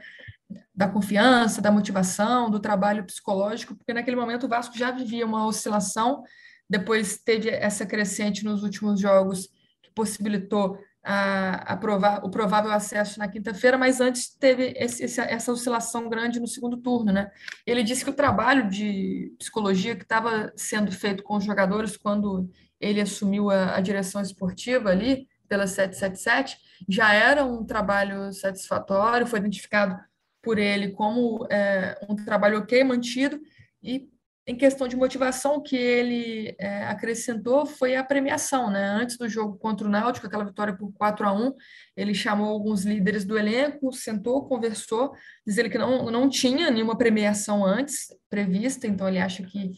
[0.74, 5.46] da confiança, da motivação, do trabalho psicológico, porque naquele momento o Vasco já vivia uma
[5.46, 6.24] oscilação,
[6.70, 9.50] depois teve essa crescente nos últimos jogos
[9.82, 15.52] que possibilitou a, a provar, o provável acesso na quinta-feira, mas antes teve esse, essa
[15.52, 17.32] oscilação grande no segundo turno, né?
[17.66, 22.50] Ele disse que o trabalho de psicologia que estava sendo feito com os jogadores quando
[22.80, 26.58] ele assumiu a, a direção esportiva ali pela 777
[26.88, 29.98] já era um trabalho satisfatório, foi identificado
[30.42, 33.40] por ele como é, um trabalho ok, mantido,
[33.84, 34.08] e
[34.50, 38.72] em questão de motivação, o que ele é, acrescentou foi a premiação.
[38.72, 38.84] Né?
[38.84, 41.54] Antes do jogo contra o Náutico, aquela vitória por 4 a 1
[41.96, 45.12] ele chamou alguns líderes do elenco, sentou, conversou,
[45.46, 49.72] diz ele que não, não tinha nenhuma premiação antes prevista, então ele acha que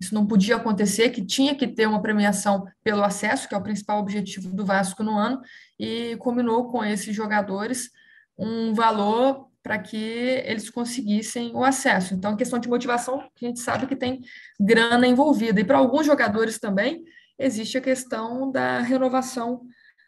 [0.00, 3.62] isso não podia acontecer, que tinha que ter uma premiação pelo acesso, que é o
[3.62, 5.42] principal objetivo do Vasco no ano,
[5.78, 7.90] e combinou com esses jogadores
[8.38, 12.12] um valor para que eles conseguissem o acesso.
[12.12, 14.20] Então, questão de motivação, a gente sabe que tem
[14.60, 15.58] grana envolvida.
[15.58, 17.02] E para alguns jogadores também
[17.38, 19.62] existe a questão da renovação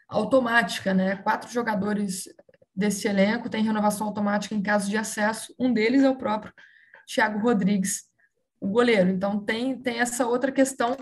[0.07, 1.17] automática, né?
[1.17, 2.29] Quatro jogadores
[2.75, 5.55] desse elenco têm renovação automática em caso de acesso.
[5.59, 6.53] Um deles é o próprio
[7.07, 8.03] Thiago Rodrigues,
[8.61, 9.09] o goleiro.
[9.09, 10.95] Então tem tem essa outra questão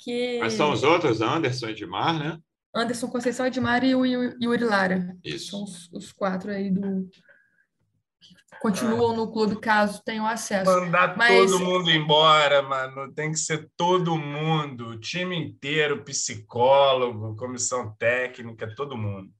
[0.00, 2.36] que Mas são os outros, Anderson e Edmar, né?
[2.74, 5.16] Anderson Conceição, Edmar e o Yuri Lara.
[5.22, 5.50] Isso.
[5.50, 7.08] São os, os quatro aí do
[8.60, 10.70] continuam no clube caso tenham acesso.
[10.70, 11.50] Mandar Mas...
[11.50, 13.12] todo mundo embora, mano.
[13.12, 19.30] Tem que ser todo mundo, o time inteiro, psicólogo, comissão técnica, todo mundo.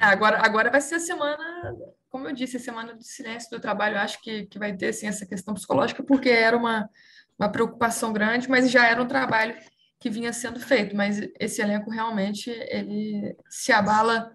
[0.00, 1.72] É, agora, agora vai ser a semana,
[2.10, 3.98] como eu disse, a semana de silêncio do trabalho.
[3.98, 6.90] Acho que, que vai ter assim, essa questão psicológica, porque era uma,
[7.38, 9.54] uma preocupação grande, mas já era um trabalho
[10.00, 10.96] que vinha sendo feito.
[10.96, 14.34] Mas esse elenco realmente ele se abala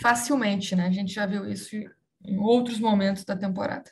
[0.00, 0.86] facilmente, né?
[0.86, 1.76] A gente já viu isso
[2.26, 3.90] em outros momentos da temporada.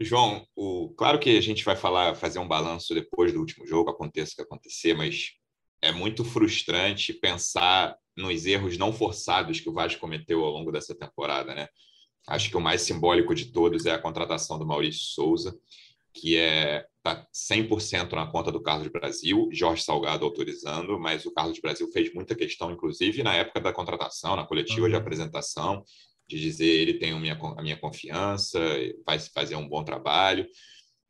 [0.00, 3.90] João, o, claro que a gente vai falar, fazer um balanço depois do último jogo,
[3.90, 5.32] aconteça o que acontecer, mas
[5.82, 10.94] é muito frustrante pensar nos erros não forçados que o Vasco cometeu ao longo dessa
[10.94, 11.68] temporada, né?
[12.26, 15.58] Acho que o mais simbólico de todos é a contratação do Maurício Souza,
[16.12, 21.58] que é tá 100% na conta do Carlos Brasil, Jorge Salgado autorizando, mas o Carlos
[21.60, 24.90] Brasil fez muita questão, inclusive na época da contratação, na coletiva uhum.
[24.90, 25.82] de apresentação,
[26.30, 28.60] de dizer ele tem a minha, a minha confiança,
[29.04, 30.46] vai fazer um bom trabalho.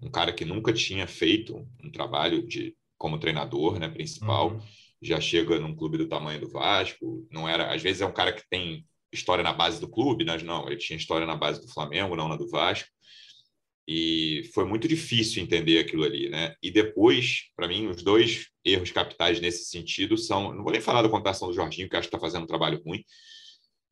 [0.00, 4.60] Um cara que nunca tinha feito um trabalho de como treinador, né, principal, uhum.
[5.00, 7.26] já chega num clube do tamanho do Vasco.
[7.30, 10.42] Não era, às vezes é um cara que tem história na base do clube, mas
[10.42, 12.88] não, ele tinha história na base do Flamengo, não na do Vasco.
[13.86, 16.54] E foi muito difícil entender aquilo ali, né?
[16.62, 21.02] E depois, para mim, os dois erros capitais nesse sentido são, não vou nem falar
[21.02, 23.04] da contratação do Jorginho, que acho que está fazendo um trabalho ruim,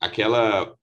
[0.00, 0.74] aquela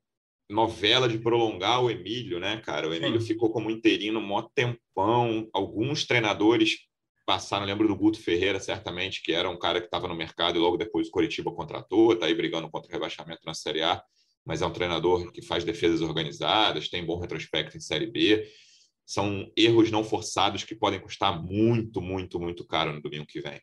[0.49, 2.87] novela de prolongar o Emílio, né, cara?
[2.87, 3.27] O Emílio Sim.
[3.27, 5.49] ficou como interino um mó tempão.
[5.53, 6.77] Alguns treinadores
[7.25, 10.61] passaram, lembro do Guto Ferreira, certamente, que era um cara que estava no mercado e
[10.61, 14.01] logo depois o Coritiba contratou, está aí brigando contra o rebaixamento na Série A,
[14.45, 18.47] mas é um treinador que faz defesas organizadas, tem bom retrospecto em Série B.
[19.05, 23.59] são erros não forçados que podem custar muito, muito, muito caro no domingo que vem.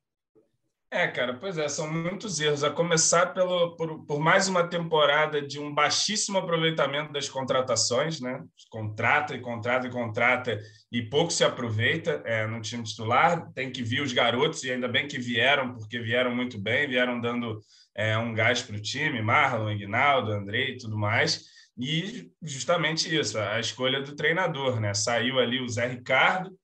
[0.94, 2.62] É, cara, pois é, são muitos erros.
[2.62, 8.44] A começar pelo, por, por mais uma temporada de um baixíssimo aproveitamento das contratações, né?
[8.68, 10.61] Contrata e contrata e contrata
[10.92, 13.50] e pouco se aproveita é, no time titular.
[13.55, 17.18] Tem que vir os garotos, e ainda bem que vieram, porque vieram muito bem, vieram
[17.18, 17.59] dando
[17.96, 21.46] é, um gás para o time, Marlon, Ignaldo, Andrei e tudo mais.
[21.74, 24.92] E justamente isso, a escolha do treinador, né?
[24.92, 26.55] Saiu ali o Zé Ricardo,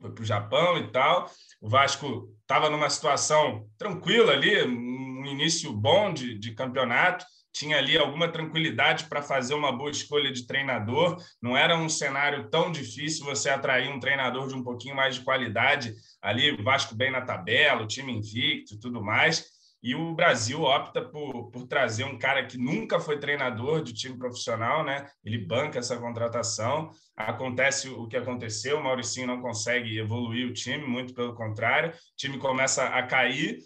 [0.00, 1.30] foi para o Japão e tal.
[1.60, 7.98] O Vasco estava numa situação tranquila ali, um início bom de, de campeonato, tinha ali
[7.98, 11.16] alguma tranquilidade para fazer uma boa escolha de treinador.
[11.42, 15.22] Não era um cenário tão difícil você atrair um treinador de um pouquinho mais de
[15.22, 19.55] qualidade ali, o Vasco bem na tabela, o time invicto e tudo mais.
[19.82, 24.18] E o Brasil opta por, por trazer um cara que nunca foi treinador de time
[24.18, 25.06] profissional, né?
[25.24, 26.90] Ele banca essa contratação.
[27.16, 31.90] Acontece o que aconteceu, o Mauricinho não consegue evoluir o time, muito pelo contrário.
[31.90, 33.58] O time começa a cair.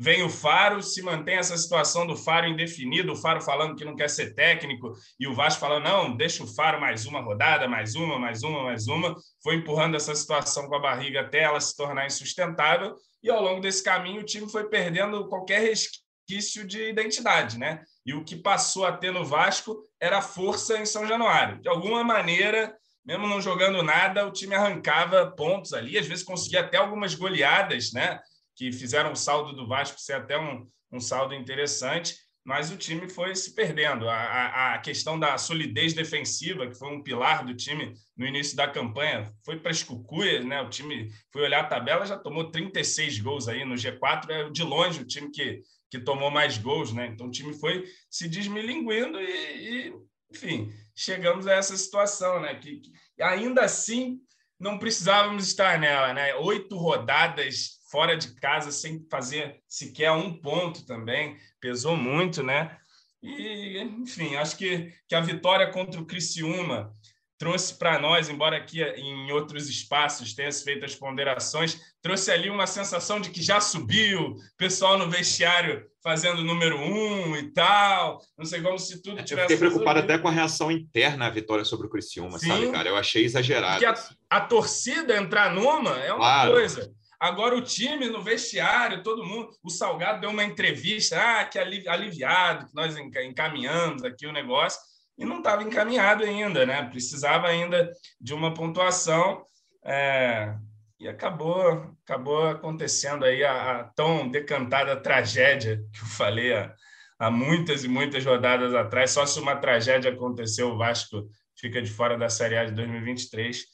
[0.00, 3.96] Vem o Faro, se mantém essa situação do Faro indefinido, o Faro falando que não
[3.96, 7.96] quer ser técnico, e o Vasco falando, não, deixa o Faro mais uma rodada, mais
[7.96, 9.16] uma, mais uma, mais uma.
[9.42, 13.60] Foi empurrando essa situação com a barriga até ela se tornar insustentável e ao longo
[13.60, 17.82] desse caminho o time foi perdendo qualquer resquício de identidade, né?
[18.06, 21.60] E o que passou a ter no Vasco era força em São Januário.
[21.60, 26.60] De alguma maneira, mesmo não jogando nada, o time arrancava pontos ali, às vezes conseguia
[26.60, 28.20] até algumas goleadas, né?
[28.58, 32.16] Que fizeram o saldo do Vasco ser até um, um saldo interessante
[32.48, 34.08] mas o time foi se perdendo.
[34.08, 38.56] A, a, a, questão da solidez defensiva, que foi um pilar do time no início
[38.56, 40.62] da campanha, foi para as cucuias, né?
[40.62, 44.62] O time foi olhar a tabela, já tomou 36 gols aí no G4, é de
[44.62, 47.08] longe o time que, que tomou mais gols, né?
[47.08, 49.94] Então o time foi se desmilinguindo e, e
[50.32, 52.54] enfim, chegamos a essa situação, né?
[52.54, 52.90] Que, que
[53.22, 54.20] ainda assim
[54.58, 56.34] não precisávamos estar nela, né?
[56.36, 62.76] Oito rodadas fora de casa sem fazer sequer um ponto também, pesou muito, né?
[63.22, 66.94] E, enfim, acho que, que a vitória contra o Criciúma
[67.38, 72.66] trouxe para nós, embora aqui em outros espaços tenha feito as ponderações, trouxe ali uma
[72.66, 78.60] sensação de que já subiu, pessoal no vestiário fazendo número um e tal, não sei
[78.60, 79.52] como se tudo tivesse...
[79.52, 82.72] Eu fiquei preocupado até com a reação interna à vitória sobre o Criciúma, Sim, sabe,
[82.72, 82.88] cara?
[82.88, 83.84] Eu achei exagerado.
[83.84, 86.52] Porque a, a torcida entrar numa é uma claro.
[86.52, 89.50] coisa, Agora o time no vestiário, todo mundo.
[89.62, 94.80] O Salgado deu uma entrevista, ah, que aliviado, que nós encaminhamos aqui o negócio,
[95.18, 96.82] e não estava encaminhado ainda, né?
[96.84, 99.44] Precisava ainda de uma pontuação.
[99.84, 100.54] É,
[101.00, 106.74] e acabou, acabou acontecendo aí a, a, tão decantada tragédia que eu falei há,
[107.18, 109.10] há muitas e muitas rodadas atrás.
[109.10, 113.64] Só se uma tragédia aconteceu, o Vasco fica de fora da Série A de 2023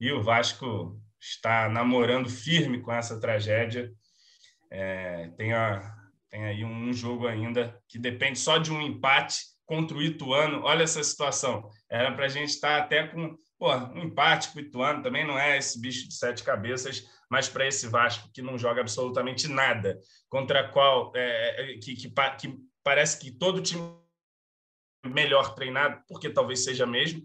[0.00, 3.90] e o Vasco está namorando firme com essa tragédia.
[4.70, 5.94] É, tem, a,
[6.30, 10.62] tem aí um jogo ainda que depende só de um empate contra o Ituano.
[10.62, 11.68] Olha essa situação.
[11.90, 15.38] Era para a gente estar até com pô, um empate com o Ituano, também não
[15.38, 19.98] é esse bicho de sete cabeças, mas para esse Vasco que não joga absolutamente nada,
[20.28, 23.80] contra qual é, é que, que, que parece que todo time
[25.06, 27.22] melhor treinado, porque talvez seja mesmo,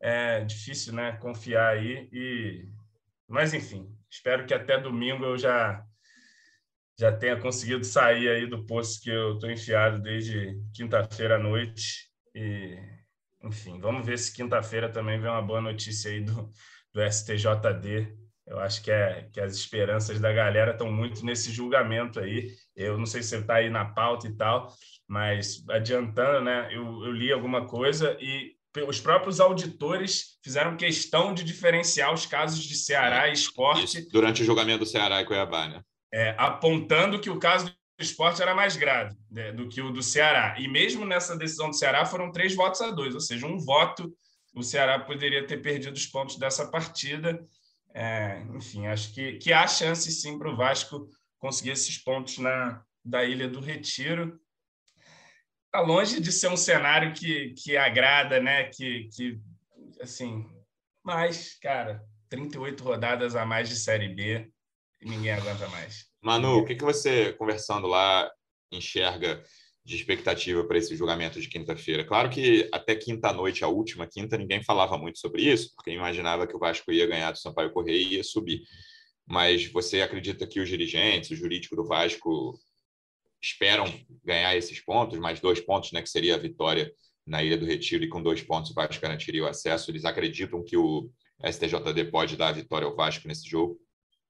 [0.00, 2.66] é difícil né, confiar aí e
[3.32, 5.82] mas, enfim, espero que até domingo eu já
[6.98, 12.10] já tenha conseguido sair aí do poço que eu estou enfiado desde quinta-feira à noite.
[12.34, 12.78] E,
[13.42, 16.52] enfim, vamos ver se quinta-feira também vem uma boa notícia aí do,
[16.92, 18.14] do STJD.
[18.46, 22.50] Eu acho que, é, que as esperanças da galera estão muito nesse julgamento aí.
[22.76, 24.68] Eu não sei se você está aí na pauta e tal,
[25.08, 26.68] mas adiantando, né?
[26.70, 28.54] Eu, eu li alguma coisa e
[28.86, 33.98] os próprios auditores fizeram questão de diferenciar os casos de Ceará e esporte.
[33.98, 35.82] Isso, durante o julgamento do Ceará e Cuiabá, né?
[36.12, 40.02] É, apontando que o caso do esporte era mais grave né, do que o do
[40.02, 40.56] Ceará.
[40.58, 44.12] E mesmo nessa decisão do Ceará foram três votos a dois, ou seja, um voto
[44.54, 47.42] o Ceará poderia ter perdido os pontos dessa partida.
[47.94, 51.08] É, enfim, acho que, que há chance sim para o Vasco
[51.38, 54.38] conseguir esses pontos na, da Ilha do Retiro
[55.72, 58.64] tá longe de ser um cenário que, que agrada, né?
[58.64, 59.40] Que, que,
[60.00, 60.46] assim,
[61.02, 64.48] mas, cara, 38 rodadas a mais de Série B
[65.04, 66.06] ninguém aguenta mais.
[66.20, 68.30] Manu, o que, que você, conversando lá,
[68.70, 69.42] enxerga
[69.84, 72.04] de expectativa para esse julgamento de quinta-feira?
[72.04, 76.54] Claro que até quinta-noite, a última quinta, ninguém falava muito sobre isso, porque imaginava que
[76.54, 78.62] o Vasco ia ganhar do Sampaio Correia e ia subir.
[79.26, 82.56] Mas você acredita que os dirigentes, o jurídico do Vasco,
[83.42, 83.84] esperam
[84.24, 86.92] ganhar esses pontos, mais dois pontos, né, que seria a vitória
[87.26, 89.90] na Ilha do Retiro, e com dois pontos o Vasco garantiria o acesso.
[89.90, 91.10] Eles acreditam que o
[91.44, 93.74] STJD pode dar a vitória ao Vasco nesse jogo?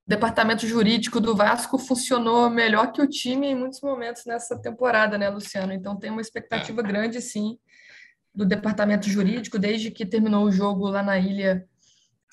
[0.07, 5.17] O departamento jurídico do Vasco funcionou melhor que o time em muitos momentos nessa temporada,
[5.17, 5.73] né, Luciano?
[5.73, 6.85] Então tem uma expectativa é.
[6.85, 7.59] grande, sim,
[8.35, 9.59] do departamento jurídico.
[9.59, 11.67] Desde que terminou o jogo lá na ilha,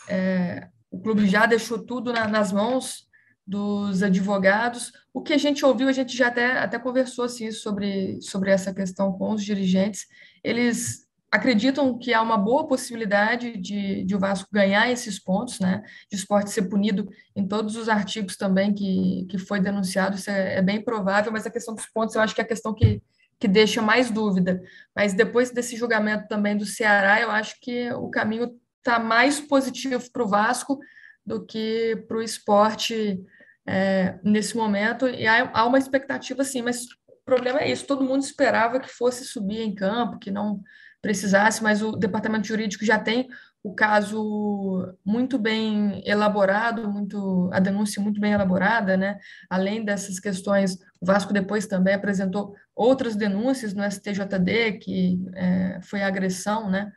[0.07, 3.08] é, o clube já deixou tudo na, nas mãos
[3.49, 4.91] dos advogados.
[5.11, 8.71] O que a gente ouviu, a gente já até, até conversou assim, sobre, sobre essa
[8.71, 10.05] questão com os dirigentes.
[10.43, 15.81] Eles acreditam que há uma boa possibilidade de, de o Vasco ganhar esses pontos, né?
[16.11, 20.57] De esporte ser punido em todos os artigos também que, que foi denunciado, isso é,
[20.57, 23.01] é, bem provável, mas a questão dos pontos eu acho que é a questão que,
[23.39, 24.61] que deixa mais dúvida.
[24.95, 30.07] Mas depois desse julgamento também do Ceará, eu acho que o caminho está mais positivo
[30.11, 30.79] para o Vasco
[31.25, 33.19] do que para o esporte
[33.67, 38.03] é, nesse momento, e há, há uma expectativa sim, mas o problema é isso, todo
[38.03, 40.61] mundo esperava que fosse subir em campo, que não
[41.01, 43.29] precisasse, mas o departamento jurídico já tem
[43.61, 49.19] o caso muito bem elaborado, muito a denúncia muito bem elaborada, né?
[49.49, 56.01] Além dessas questões, o Vasco depois também apresentou outras denúncias no STJD que é, foi
[56.01, 56.91] agressão, né?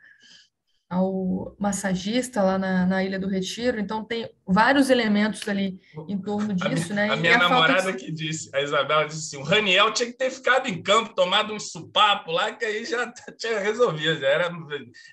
[0.93, 3.79] Ao massagista lá na, na Ilha do Retiro.
[3.79, 7.09] Então, tem vários elementos ali em torno disso, a né?
[7.09, 7.97] A minha a namorada de...
[7.97, 11.53] que disse, a Isabela disse assim: o Raniel tinha que ter ficado em campo, tomado
[11.53, 14.51] um supapo lá, que aí já tinha resolvido, já era,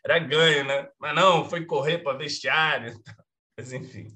[0.05, 0.88] era ganho, né?
[0.99, 2.95] Mas não, foi correr para vestiário.
[3.57, 4.07] Mas, enfim,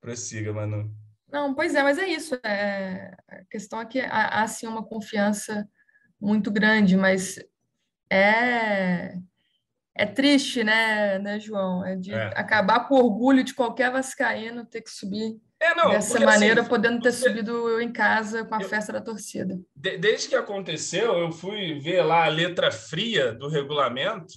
[0.00, 0.90] prossiga, Manu.
[1.30, 2.36] Não, pois é, mas é isso.
[2.42, 3.14] É...
[3.28, 5.68] A questão é que há, há sim uma confiança
[6.18, 7.38] muito grande, mas
[8.08, 9.18] é
[9.94, 11.84] é triste, né, né, João?
[11.84, 12.32] É de é.
[12.34, 16.60] acabar com o orgulho de qualquer vascaíno ter que subir é, não, dessa porque, maneira,
[16.60, 17.28] assim, podendo ter porque...
[17.28, 19.58] subido eu em casa com a eu, festa da torcida.
[19.74, 24.34] De, desde que aconteceu, eu fui ver lá a letra fria do regulamento.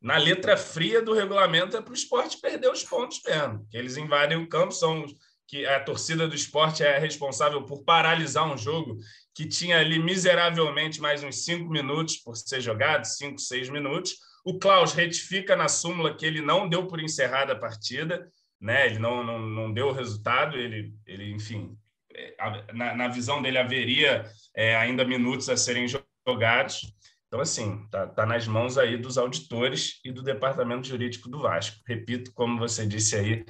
[0.00, 3.66] Na letra fria do regulamento é para o esporte perder os pontos mesmo.
[3.70, 5.06] Que eles invadem o campo, são
[5.48, 8.98] que a torcida do esporte é responsável por paralisar um jogo
[9.32, 14.60] que tinha ali miseravelmente mais uns cinco minutos por ser jogado, cinco, seis minutos o
[14.60, 18.30] Klaus retifica na súmula que ele não deu por encerrada a partida,
[18.60, 18.86] né?
[18.86, 21.76] ele não, não, não deu o resultado, ele, ele enfim,
[22.14, 25.86] é, na, na visão dele haveria é, ainda minutos a serem
[26.24, 26.94] jogados.
[27.26, 31.82] Então, assim, tá, tá nas mãos aí dos auditores e do departamento jurídico do Vasco.
[31.84, 33.44] Repito, como você disse aí,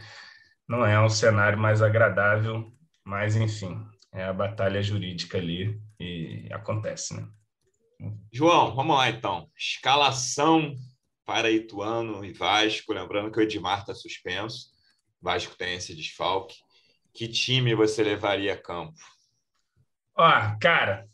[0.67, 2.73] não é um cenário mais agradável,
[3.05, 7.29] mas, enfim, é a batalha jurídica ali e acontece, né?
[8.33, 9.51] João, vamos lá então.
[9.57, 10.75] Escalação
[11.25, 12.93] para Ituano e Vasco.
[12.93, 14.69] Lembrando que o Edmar está suspenso.
[15.21, 16.57] Vasco tem esse desfalque.
[17.15, 18.99] Que time você levaria a campo?
[20.15, 20.31] Ó,
[20.61, 21.09] cara,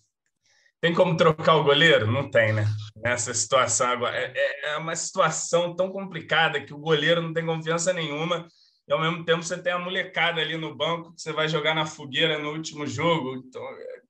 [0.81, 2.11] tem como trocar o goleiro?
[2.11, 2.66] Não tem, né?
[2.97, 4.16] Nessa situação agora.
[4.16, 8.49] É, é, é uma situação tão complicada que o goleiro não tem confiança nenhuma
[8.87, 11.75] e ao mesmo tempo você tem a molecada ali no banco que você vai jogar
[11.75, 13.37] na fogueira no último jogo.
[13.37, 14.02] Então, é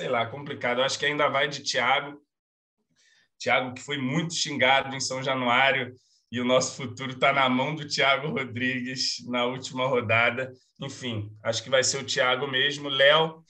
[0.00, 0.78] sei lá, complicado.
[0.78, 2.18] Eu acho que ainda vai de Thiago.
[3.38, 5.94] Thiago que foi muito xingado em São Januário
[6.32, 10.50] e o nosso futuro está na mão do Thiago Rodrigues na última rodada.
[10.80, 12.88] Enfim, acho que vai ser o Thiago mesmo.
[12.88, 13.44] Léo,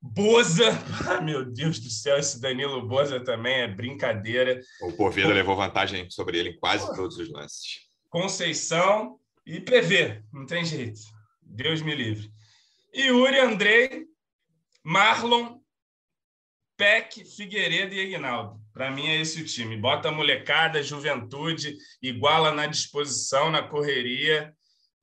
[0.00, 0.70] Boza,
[1.10, 4.60] ah, meu Deus do céu, esse Danilo Boza também é brincadeira.
[4.82, 6.94] O Poveda levou vantagem sobre ele em quase Pô.
[6.94, 7.88] todos os lances.
[8.08, 11.00] Conceição e PV, não tem jeito.
[11.42, 12.30] Deus me livre.
[12.94, 14.04] Yuri Andrei,
[14.84, 15.61] Marlon
[16.82, 18.60] Peck, Figueiredo e Ignaldo.
[18.74, 19.76] Para mim é esse o time.
[19.76, 24.52] Bota a molecada, juventude, iguala na disposição, na correria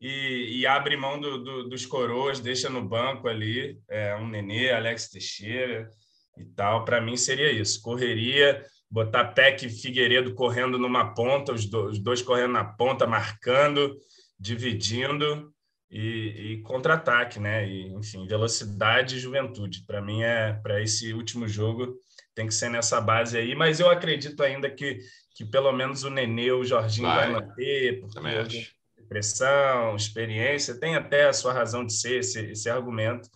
[0.02, 4.72] e, e abre mão do, do, dos coroas, deixa no banco ali é, um Nenê,
[4.72, 5.89] Alex Teixeira
[6.38, 6.84] e tal.
[6.84, 7.82] Para mim seria isso.
[7.82, 8.62] Correria,
[8.92, 13.96] botar Peck e Figueiredo correndo numa ponta, os, do, os dois correndo na ponta, marcando,
[14.38, 15.50] dividindo
[15.89, 17.67] e, e contra-ataque, né?
[17.67, 19.84] E, enfim, velocidade e juventude.
[19.86, 21.97] Para mim, é para esse último jogo
[22.36, 24.99] tem que ser nessa base aí, mas eu acredito ainda que,
[25.36, 28.69] que pelo menos o Nenê, o Jorginho vai, vai manter, porque
[29.10, 33.28] pressão, experiência, tem até a sua razão de ser esse, esse argumento.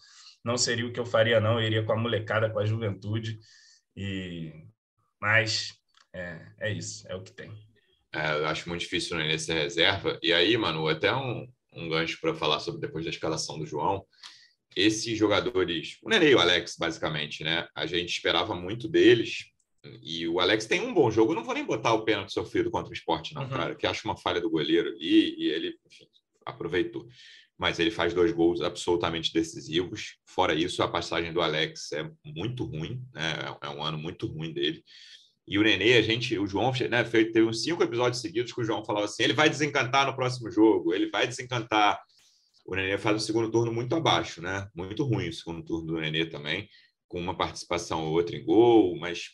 [0.45, 1.59] Não seria o que eu faria, não.
[1.59, 3.39] Eu iria com a molecada, com a juventude.
[3.95, 4.53] E
[5.19, 5.73] mas
[6.13, 7.51] é, é isso, é o que tem.
[8.13, 10.19] É, eu acho muito difícil o Nenê ser reserva.
[10.21, 14.05] E aí, mano, até um, um gancho para falar sobre depois da escalação do João.
[14.75, 17.67] Esses jogadores, o Nenê e o Alex, basicamente, né?
[17.75, 19.45] A gente esperava muito deles.
[20.01, 21.33] E o Alex tem um bom jogo.
[21.33, 23.49] Eu não vou nem botar o pênalti sofrido contra o esporte, não, uhum.
[23.49, 26.07] cara, que acho uma falha do goleiro ali e ele, enfim,
[26.45, 27.07] aproveitou.
[27.57, 30.17] Mas ele faz dois gols absolutamente decisivos.
[30.25, 33.35] Fora isso, a passagem do Alex é muito ruim, né?
[33.61, 34.83] É um ano muito ruim dele.
[35.47, 38.61] E o Nenê, a gente, o João, né, fez, teve uns cinco episódios seguidos que
[38.61, 41.99] o João falava assim: ele vai desencantar no próximo jogo, ele vai desencantar.
[42.65, 44.69] O Nenê faz o segundo turno muito abaixo, né?
[44.73, 46.69] Muito ruim o segundo turno do Nenê também,
[47.09, 49.31] com uma participação ou outra em gol, mas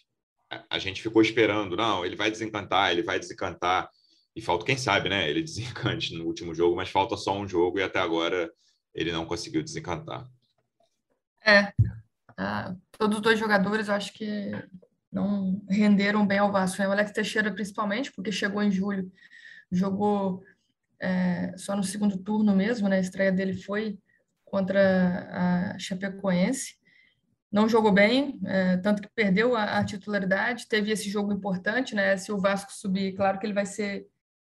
[0.68, 3.88] a gente ficou esperando, não, ele vai desencantar, ele vai desencantar.
[4.36, 5.30] E falta, quem sabe, né?
[5.30, 8.50] Ele desencante no último jogo, mas falta só um jogo e até agora
[8.96, 10.28] ele não conseguiu desencantar.
[11.46, 11.72] É,
[12.36, 14.52] ah, todos os dois jogadores, eu acho que
[15.12, 16.82] não renderam bem ao Vasco.
[16.82, 19.12] O Alex Teixeira, principalmente, porque chegou em julho,
[19.72, 20.44] jogou
[21.00, 22.98] é, só no segundo turno mesmo, né?
[22.98, 23.98] A estreia dele foi
[24.46, 26.78] contra a Chapecoense.
[27.52, 30.68] Não jogou bem, é, tanto que perdeu a, a, titularidade.
[30.68, 32.16] Teve esse jogo importante, né?
[32.18, 34.08] Se o Vasco subir, claro que ele vai ser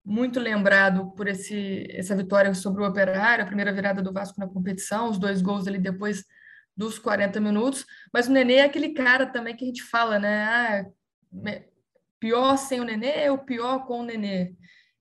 [0.04, 4.48] muito lembrado por esse, essa vitória sobre o Operário, a primeira virada do Vasco na
[4.48, 6.24] competição, os dois gols ali depois
[6.76, 10.44] dos 40 minutos, mas o Nenê é aquele cara também que a gente fala, né?
[10.44, 10.86] Ah,
[12.18, 14.54] pior sem o Nenê ou pior com o Nenê?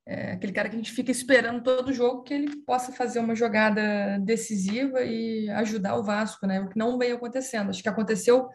[0.05, 3.35] É aquele cara que a gente fica esperando todo jogo que ele possa fazer uma
[3.35, 6.59] jogada decisiva e ajudar o Vasco, né?
[6.59, 7.69] O que não vem acontecendo.
[7.69, 8.49] Acho que aconteceu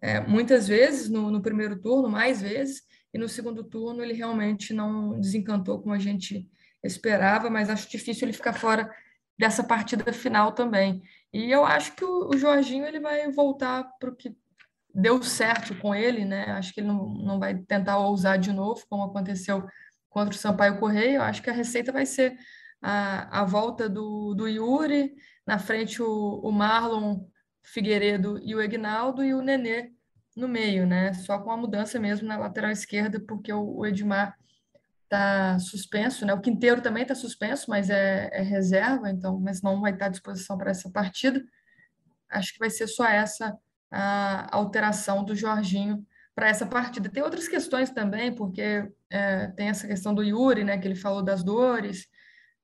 [0.00, 2.82] é, muitas vezes no, no primeiro turno, mais vezes,
[3.12, 6.46] e no segundo turno ele realmente não desencantou como a gente
[6.84, 8.90] esperava, mas acho difícil ele ficar fora
[9.38, 11.02] dessa partida final também.
[11.32, 14.36] E eu acho que o, Jorginho ele vai voltar para o que
[14.94, 16.44] deu certo com ele, né?
[16.52, 19.66] Acho que ele não, não vai tentar ousar de novo, como aconteceu
[20.08, 21.16] contra o Sampaio Correia.
[21.16, 22.36] Eu acho que a receita vai ser
[22.80, 25.14] a, a volta do, do Yuri,
[25.46, 27.26] na frente o, o Marlon
[27.62, 29.90] Figueiredo e o Egnaldo, e o Nenê
[30.36, 31.12] no meio, né?
[31.14, 34.36] Só com a mudança mesmo na lateral esquerda, porque o, o Edmar
[35.14, 36.34] está suspenso, né?
[36.34, 40.10] O Quinteiro também está suspenso, mas é, é, reserva, então, mas não vai estar à
[40.10, 41.42] disposição para essa partida.
[42.28, 43.56] Acho que vai ser só essa
[43.90, 46.04] a alteração do Jorginho
[46.34, 47.08] para essa partida.
[47.08, 50.76] Tem outras questões também, porque é, tem essa questão do Yuri, né?
[50.76, 52.08] Que ele falou das dores.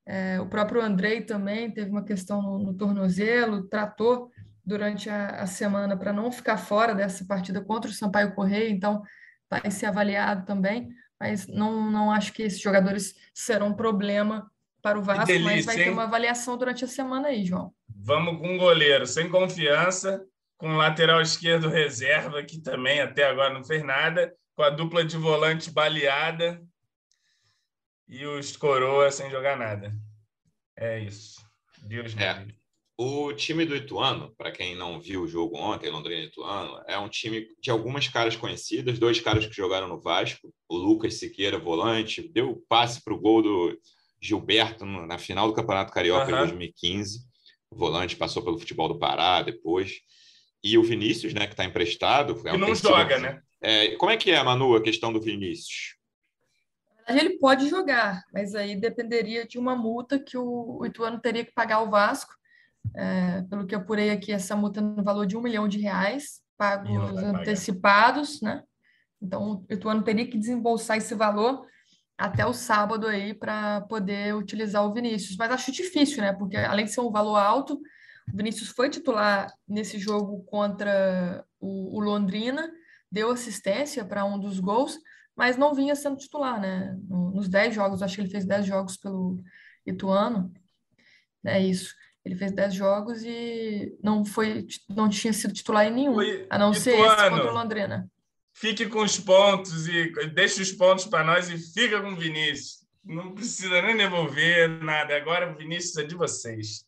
[0.05, 4.28] É, o próprio Andrei também teve uma questão no, no tornozelo, tratou
[4.64, 9.03] durante a, a semana para não ficar fora dessa partida contra o Sampaio Correia, então
[9.48, 10.90] vai ser avaliado também
[11.20, 14.50] mas não, não acho que esses jogadores serão um problema
[14.80, 17.74] para o Vasco, delícia, mas vai ter uma avaliação durante a semana aí, João.
[17.88, 20.24] Vamos com um goleiro sem confiança,
[20.56, 25.04] com o lateral esquerdo reserva, que também até agora não fez nada, com a dupla
[25.04, 26.62] de volante baleada
[28.08, 29.94] e os coroas sem jogar nada.
[30.74, 31.46] É isso.
[31.82, 32.46] Deus me é.
[33.03, 36.98] O time do Ituano, para quem não viu o jogo ontem, Londrina e Ituano, é
[36.98, 41.59] um time de algumas caras conhecidas, dois caras que jogaram no Vasco, o Lucas Siqueira,
[41.59, 43.78] volante, deu passe para o gol do
[44.20, 46.42] Gilberto na final do Campeonato Carioca uhum.
[46.42, 47.20] de 2015.
[47.70, 50.01] O volante passou pelo futebol do Pará depois.
[50.62, 52.38] E o Vinícius, né, que está emprestado.
[52.44, 53.40] É um não joga, né?
[53.62, 55.96] É, como é que é, Manu, a questão do Vinícius?
[57.09, 61.76] Ele pode jogar, mas aí dependeria de uma multa que o Ituano teria que pagar
[61.76, 62.38] ao Vasco
[62.95, 66.41] é, pelo que eu apurei aqui, essa multa no valor de um milhão de reais,
[66.57, 68.62] pagos antecipados, né?
[69.22, 71.66] Então, o Ituano teria que desembolsar esse valor
[72.16, 75.36] até o sábado aí para poder utilizar o Vinícius.
[75.36, 76.32] Mas acho difícil, né?
[76.32, 77.80] Porque além de ser um valor alto,
[78.32, 82.70] o Vinícius foi titular nesse jogo contra o, o Londrina,
[83.11, 84.99] deu assistência para um dos gols,
[85.34, 86.97] mas não vinha sendo titular, né?
[87.09, 89.43] Nos 10 jogos, acho que ele fez 10 jogos pelo
[89.86, 90.53] Ituano.
[91.45, 91.95] É isso.
[92.24, 96.58] Ele fez 10 jogos e não foi, não tinha sido titular em nenhum, foi, a
[96.58, 98.10] não ser esse contra o Londrina.
[98.52, 102.80] Fique com os pontos e deixe os pontos para nós e fica com o Vinícius.
[103.02, 105.16] Não precisa nem devolver nada.
[105.16, 106.84] Agora o Vinícius é de vocês.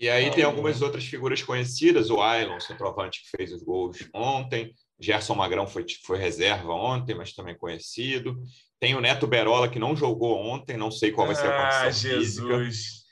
[0.00, 4.72] E aí tem algumas outras figuras conhecidas, o Ailon, centroavante que fez os gols ontem,
[4.98, 8.40] Gerson Magrão foi, foi reserva ontem, mas também conhecido.
[8.80, 11.86] Tem o Neto Berola, que não jogou ontem, não sei qual vai ser a condição
[11.86, 12.76] ah, Jesus.
[12.76, 13.07] física.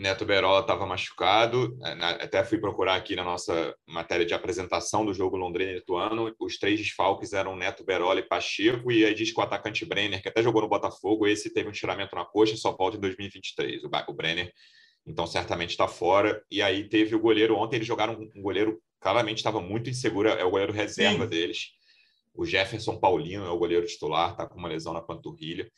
[0.00, 1.78] Neto Berola estava machucado.
[1.84, 1.92] É,
[2.24, 6.34] até fui procurar aqui na nossa matéria de apresentação do jogo Londrina e Ituano.
[6.40, 8.90] Os três desfalques eram Neto Berola e Pacheco.
[8.90, 11.72] E aí diz que o atacante Brenner, que até jogou no Botafogo, esse teve um
[11.72, 13.82] tiramento na coxa e só volta em 2023.
[13.84, 14.50] O Brenner,
[15.06, 16.42] então, certamente está fora.
[16.50, 17.56] E aí teve o goleiro.
[17.56, 20.30] Ontem eles jogaram um goleiro claramente estava muito inseguro.
[20.30, 21.30] É o goleiro reserva Sim.
[21.30, 21.72] deles.
[22.32, 25.70] O Jefferson Paulino é o goleiro titular, está com uma lesão na panturrilha.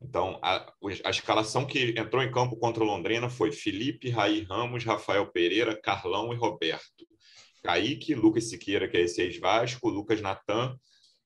[0.00, 0.72] Então, a,
[1.04, 5.74] a, escalação que entrou em campo contra o Londrina foi Felipe, Raí Ramos, Rafael Pereira,
[5.80, 7.06] Carlão e Roberto.
[7.62, 10.78] Kaique, Lucas Siqueira, que é esse ex-Vasco, Lucas Natan,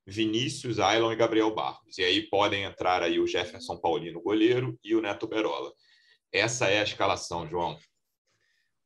[0.07, 1.99] Vinícius, Ailon e Gabriel Barros.
[1.99, 5.71] E aí podem entrar aí o Jefferson Paulino, goleiro, e o Neto Berola.
[6.33, 7.77] Essa é a escalação, João.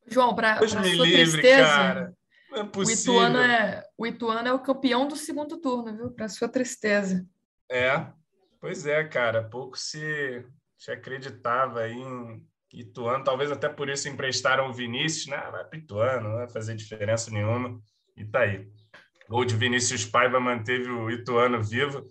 [0.07, 1.65] João, para sua livre, tristeza...
[1.65, 2.15] Cara.
[2.51, 3.15] Não é possível.
[3.15, 6.11] O Ituano é, o Ituano é o campeão do segundo turno, viu?
[6.11, 7.27] Para sua tristeza.
[7.71, 8.07] É,
[8.65, 9.45] pois é, cara.
[9.45, 10.43] Pouco se,
[10.79, 12.43] se acreditava em
[12.73, 13.23] Ituano.
[13.23, 15.37] Talvez até por isso emprestaram o Vinícius, né?
[15.51, 17.79] Vai para Ituano, não vai fazer diferença nenhuma.
[18.17, 18.67] E tá aí.
[19.29, 22.09] Gol de Vinícius Paiva manteve o Ituano vivo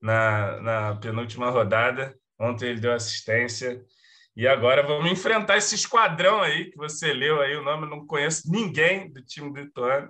[0.00, 2.16] na, na penúltima rodada.
[2.38, 3.84] Ontem ele deu assistência.
[4.36, 7.90] E agora vamos enfrentar esse esquadrão aí que você leu aí o nome.
[7.90, 10.08] Não conheço ninguém do time do Ituano,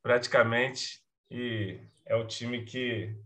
[0.00, 1.02] praticamente.
[1.28, 3.18] E é o time que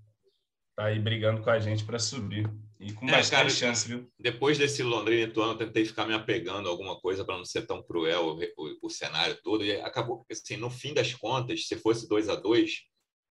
[0.73, 2.51] está aí brigando com a gente para subir.
[2.81, 4.11] E com é, bastante cara, chance, viu?
[4.18, 7.62] Depois desse Londrina Ituano, eu tentei ficar me apegando a alguma coisa para não ser
[7.62, 9.64] tão cruel o, o, o, cenário todo.
[9.64, 12.70] E acabou assim, no fim das contas, se fosse 2 a 2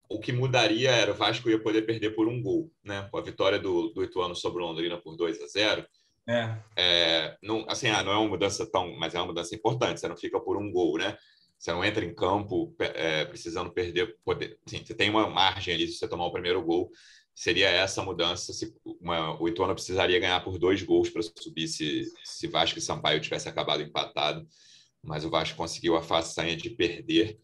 [0.10, 3.08] o que mudaria era o Vasco ia poder perder por um gol, né?
[3.10, 5.86] Com a vitória do, do Ituano sobre o Londrina por 2 a 0
[6.28, 6.58] é.
[6.78, 7.38] é.
[7.42, 10.00] não, assim, ah, não é uma mudança tão, mas é uma mudança importante.
[10.00, 11.18] Você não fica por um gol, né?
[11.58, 14.58] Você não entra em campo é, precisando perder poder.
[14.66, 16.92] Sim, você tem uma margem ali se você tomar o primeiro gol.
[17.42, 18.54] Seria essa mudança.
[18.54, 22.82] Se uma, o Ituano precisaria ganhar por dois gols para subir se, se Vasco e
[22.84, 24.48] Sampaio tivesse acabado empatado.
[25.04, 27.39] Mas o Vasco conseguiu a façanha de perder.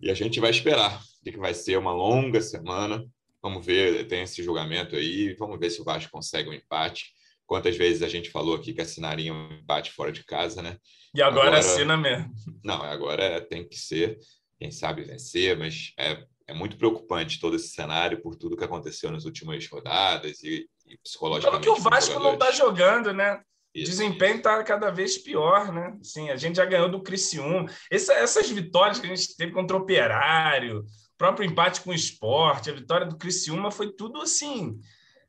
[0.00, 3.04] E a gente vai esperar que vai ser uma longa semana.
[3.42, 5.34] Vamos ver, tem esse julgamento aí.
[5.34, 7.12] Vamos ver se o Vasco consegue um empate.
[7.44, 10.76] Quantas vezes a gente falou aqui que assinaria um empate fora de casa, né?
[11.12, 12.32] E agora, agora assina mesmo.
[12.62, 14.16] Não, agora tem que ser,
[14.56, 19.10] quem sabe vencer, mas é, é muito preocupante todo esse cenário por tudo que aconteceu
[19.10, 21.62] nas últimas rodadas e, e psicologicamente.
[21.62, 23.40] Que o Vasco não está jogando, né?
[23.74, 25.96] O desempenho está cada vez pior, né?
[26.02, 27.66] Sim, a gente já ganhou do Criciúma.
[27.88, 30.84] Essa, essas vitórias que a gente teve contra o Operário,
[31.16, 34.76] próprio empate com o esporte, a vitória do Criciúma foi tudo assim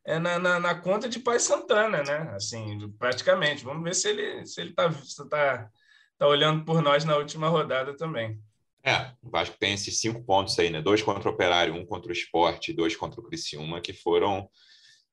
[0.04, 2.32] é na, na, na, conta de Pai Santana, né?
[2.34, 3.62] Assim, praticamente.
[3.62, 4.90] Vamos ver se ele se ele tá,
[5.30, 5.70] tá,
[6.18, 8.42] tá olhando por nós na última rodada também.
[8.84, 10.82] É, o Vasco tem esses cinco pontos aí, né?
[10.82, 14.48] Dois contra o Operário, um contra o Esporte, dois contra o Criciúma, que foram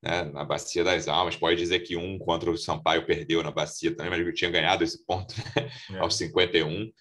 [0.01, 1.35] né, na Bacia das Almas.
[1.35, 4.83] Pode dizer que um contra o Sampaio perdeu na Bacia também, mas eu tinha ganhado
[4.83, 5.69] esse ponto né?
[5.91, 5.99] é.
[5.99, 6.91] aos 51.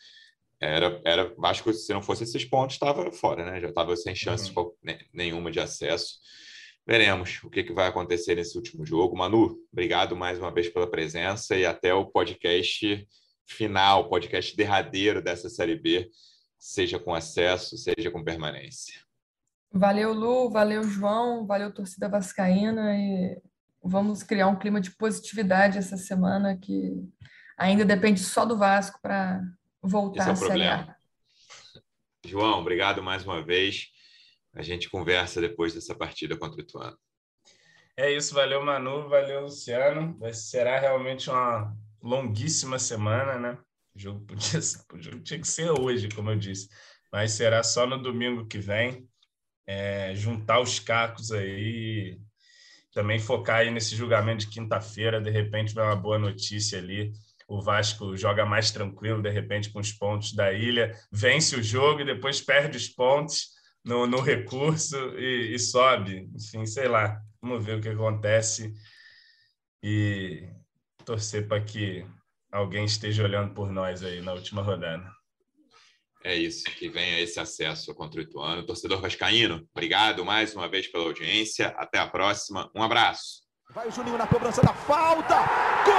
[0.60, 3.60] Era, era Vasco, se não fosse esses pontos, estava fora, né?
[3.60, 4.72] Já estava sem chance uhum.
[5.12, 6.18] nenhuma de acesso.
[6.86, 9.16] Veremos o que, que vai acontecer nesse último jogo.
[9.16, 13.06] Manu, obrigado mais uma vez pela presença e até o podcast
[13.46, 16.08] final, podcast derradeiro dessa Série B,
[16.58, 19.00] seja com acesso, seja com permanência.
[19.72, 23.40] Valeu, Lu, valeu, João, valeu, torcida vascaína e
[23.82, 27.08] vamos criar um clima de positividade essa semana que
[27.56, 29.42] ainda depende só do Vasco para
[29.82, 30.96] voltar Esse é o a problema.
[32.24, 33.90] João, obrigado mais uma vez
[34.54, 36.98] a gente conversa depois dessa partida contra o Ituano.
[37.96, 40.18] É isso, valeu Manu, valeu Luciano.
[40.32, 43.58] Será realmente uma longuíssima semana, né?
[43.98, 44.60] O jogo podia,
[44.94, 46.68] o jogo tinha que ser hoje, como eu disse,
[47.12, 49.08] mas será só no domingo que vem.
[49.66, 52.18] É, juntar os cacos aí,
[52.94, 57.12] também focar aí nesse julgamento de quinta-feira, de repente vai uma boa notícia ali.
[57.48, 62.00] O Vasco joga mais tranquilo, de repente, com os pontos da ilha, vence o jogo
[62.00, 63.48] e depois perde os pontos
[63.84, 66.30] no, no recurso e, e, sobe.
[66.34, 67.20] Enfim, sei lá.
[67.42, 68.72] Vamos ver o que acontece
[69.82, 70.48] e
[71.04, 72.06] torcer para que
[72.50, 75.10] alguém esteja olhando por nós aí na última rodada.
[76.24, 78.66] É isso, que venha esse acesso contra o Ituano.
[78.66, 81.68] Torcedor Vascaíno, obrigado mais uma vez pela audiência.
[81.78, 82.68] Até a próxima.
[82.74, 83.42] Um abraço.
[83.72, 85.36] Vai o Juninho na cobrança da falta.
[85.84, 85.94] Gol!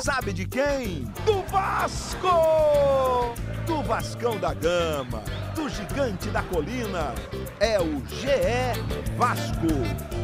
[0.00, 1.04] Sabe de quem?
[1.26, 3.34] Do Vasco!
[3.66, 7.14] Do Vascão da Gama, do Gigante da Colina.
[7.58, 8.78] É o GE
[9.16, 10.23] Vasco.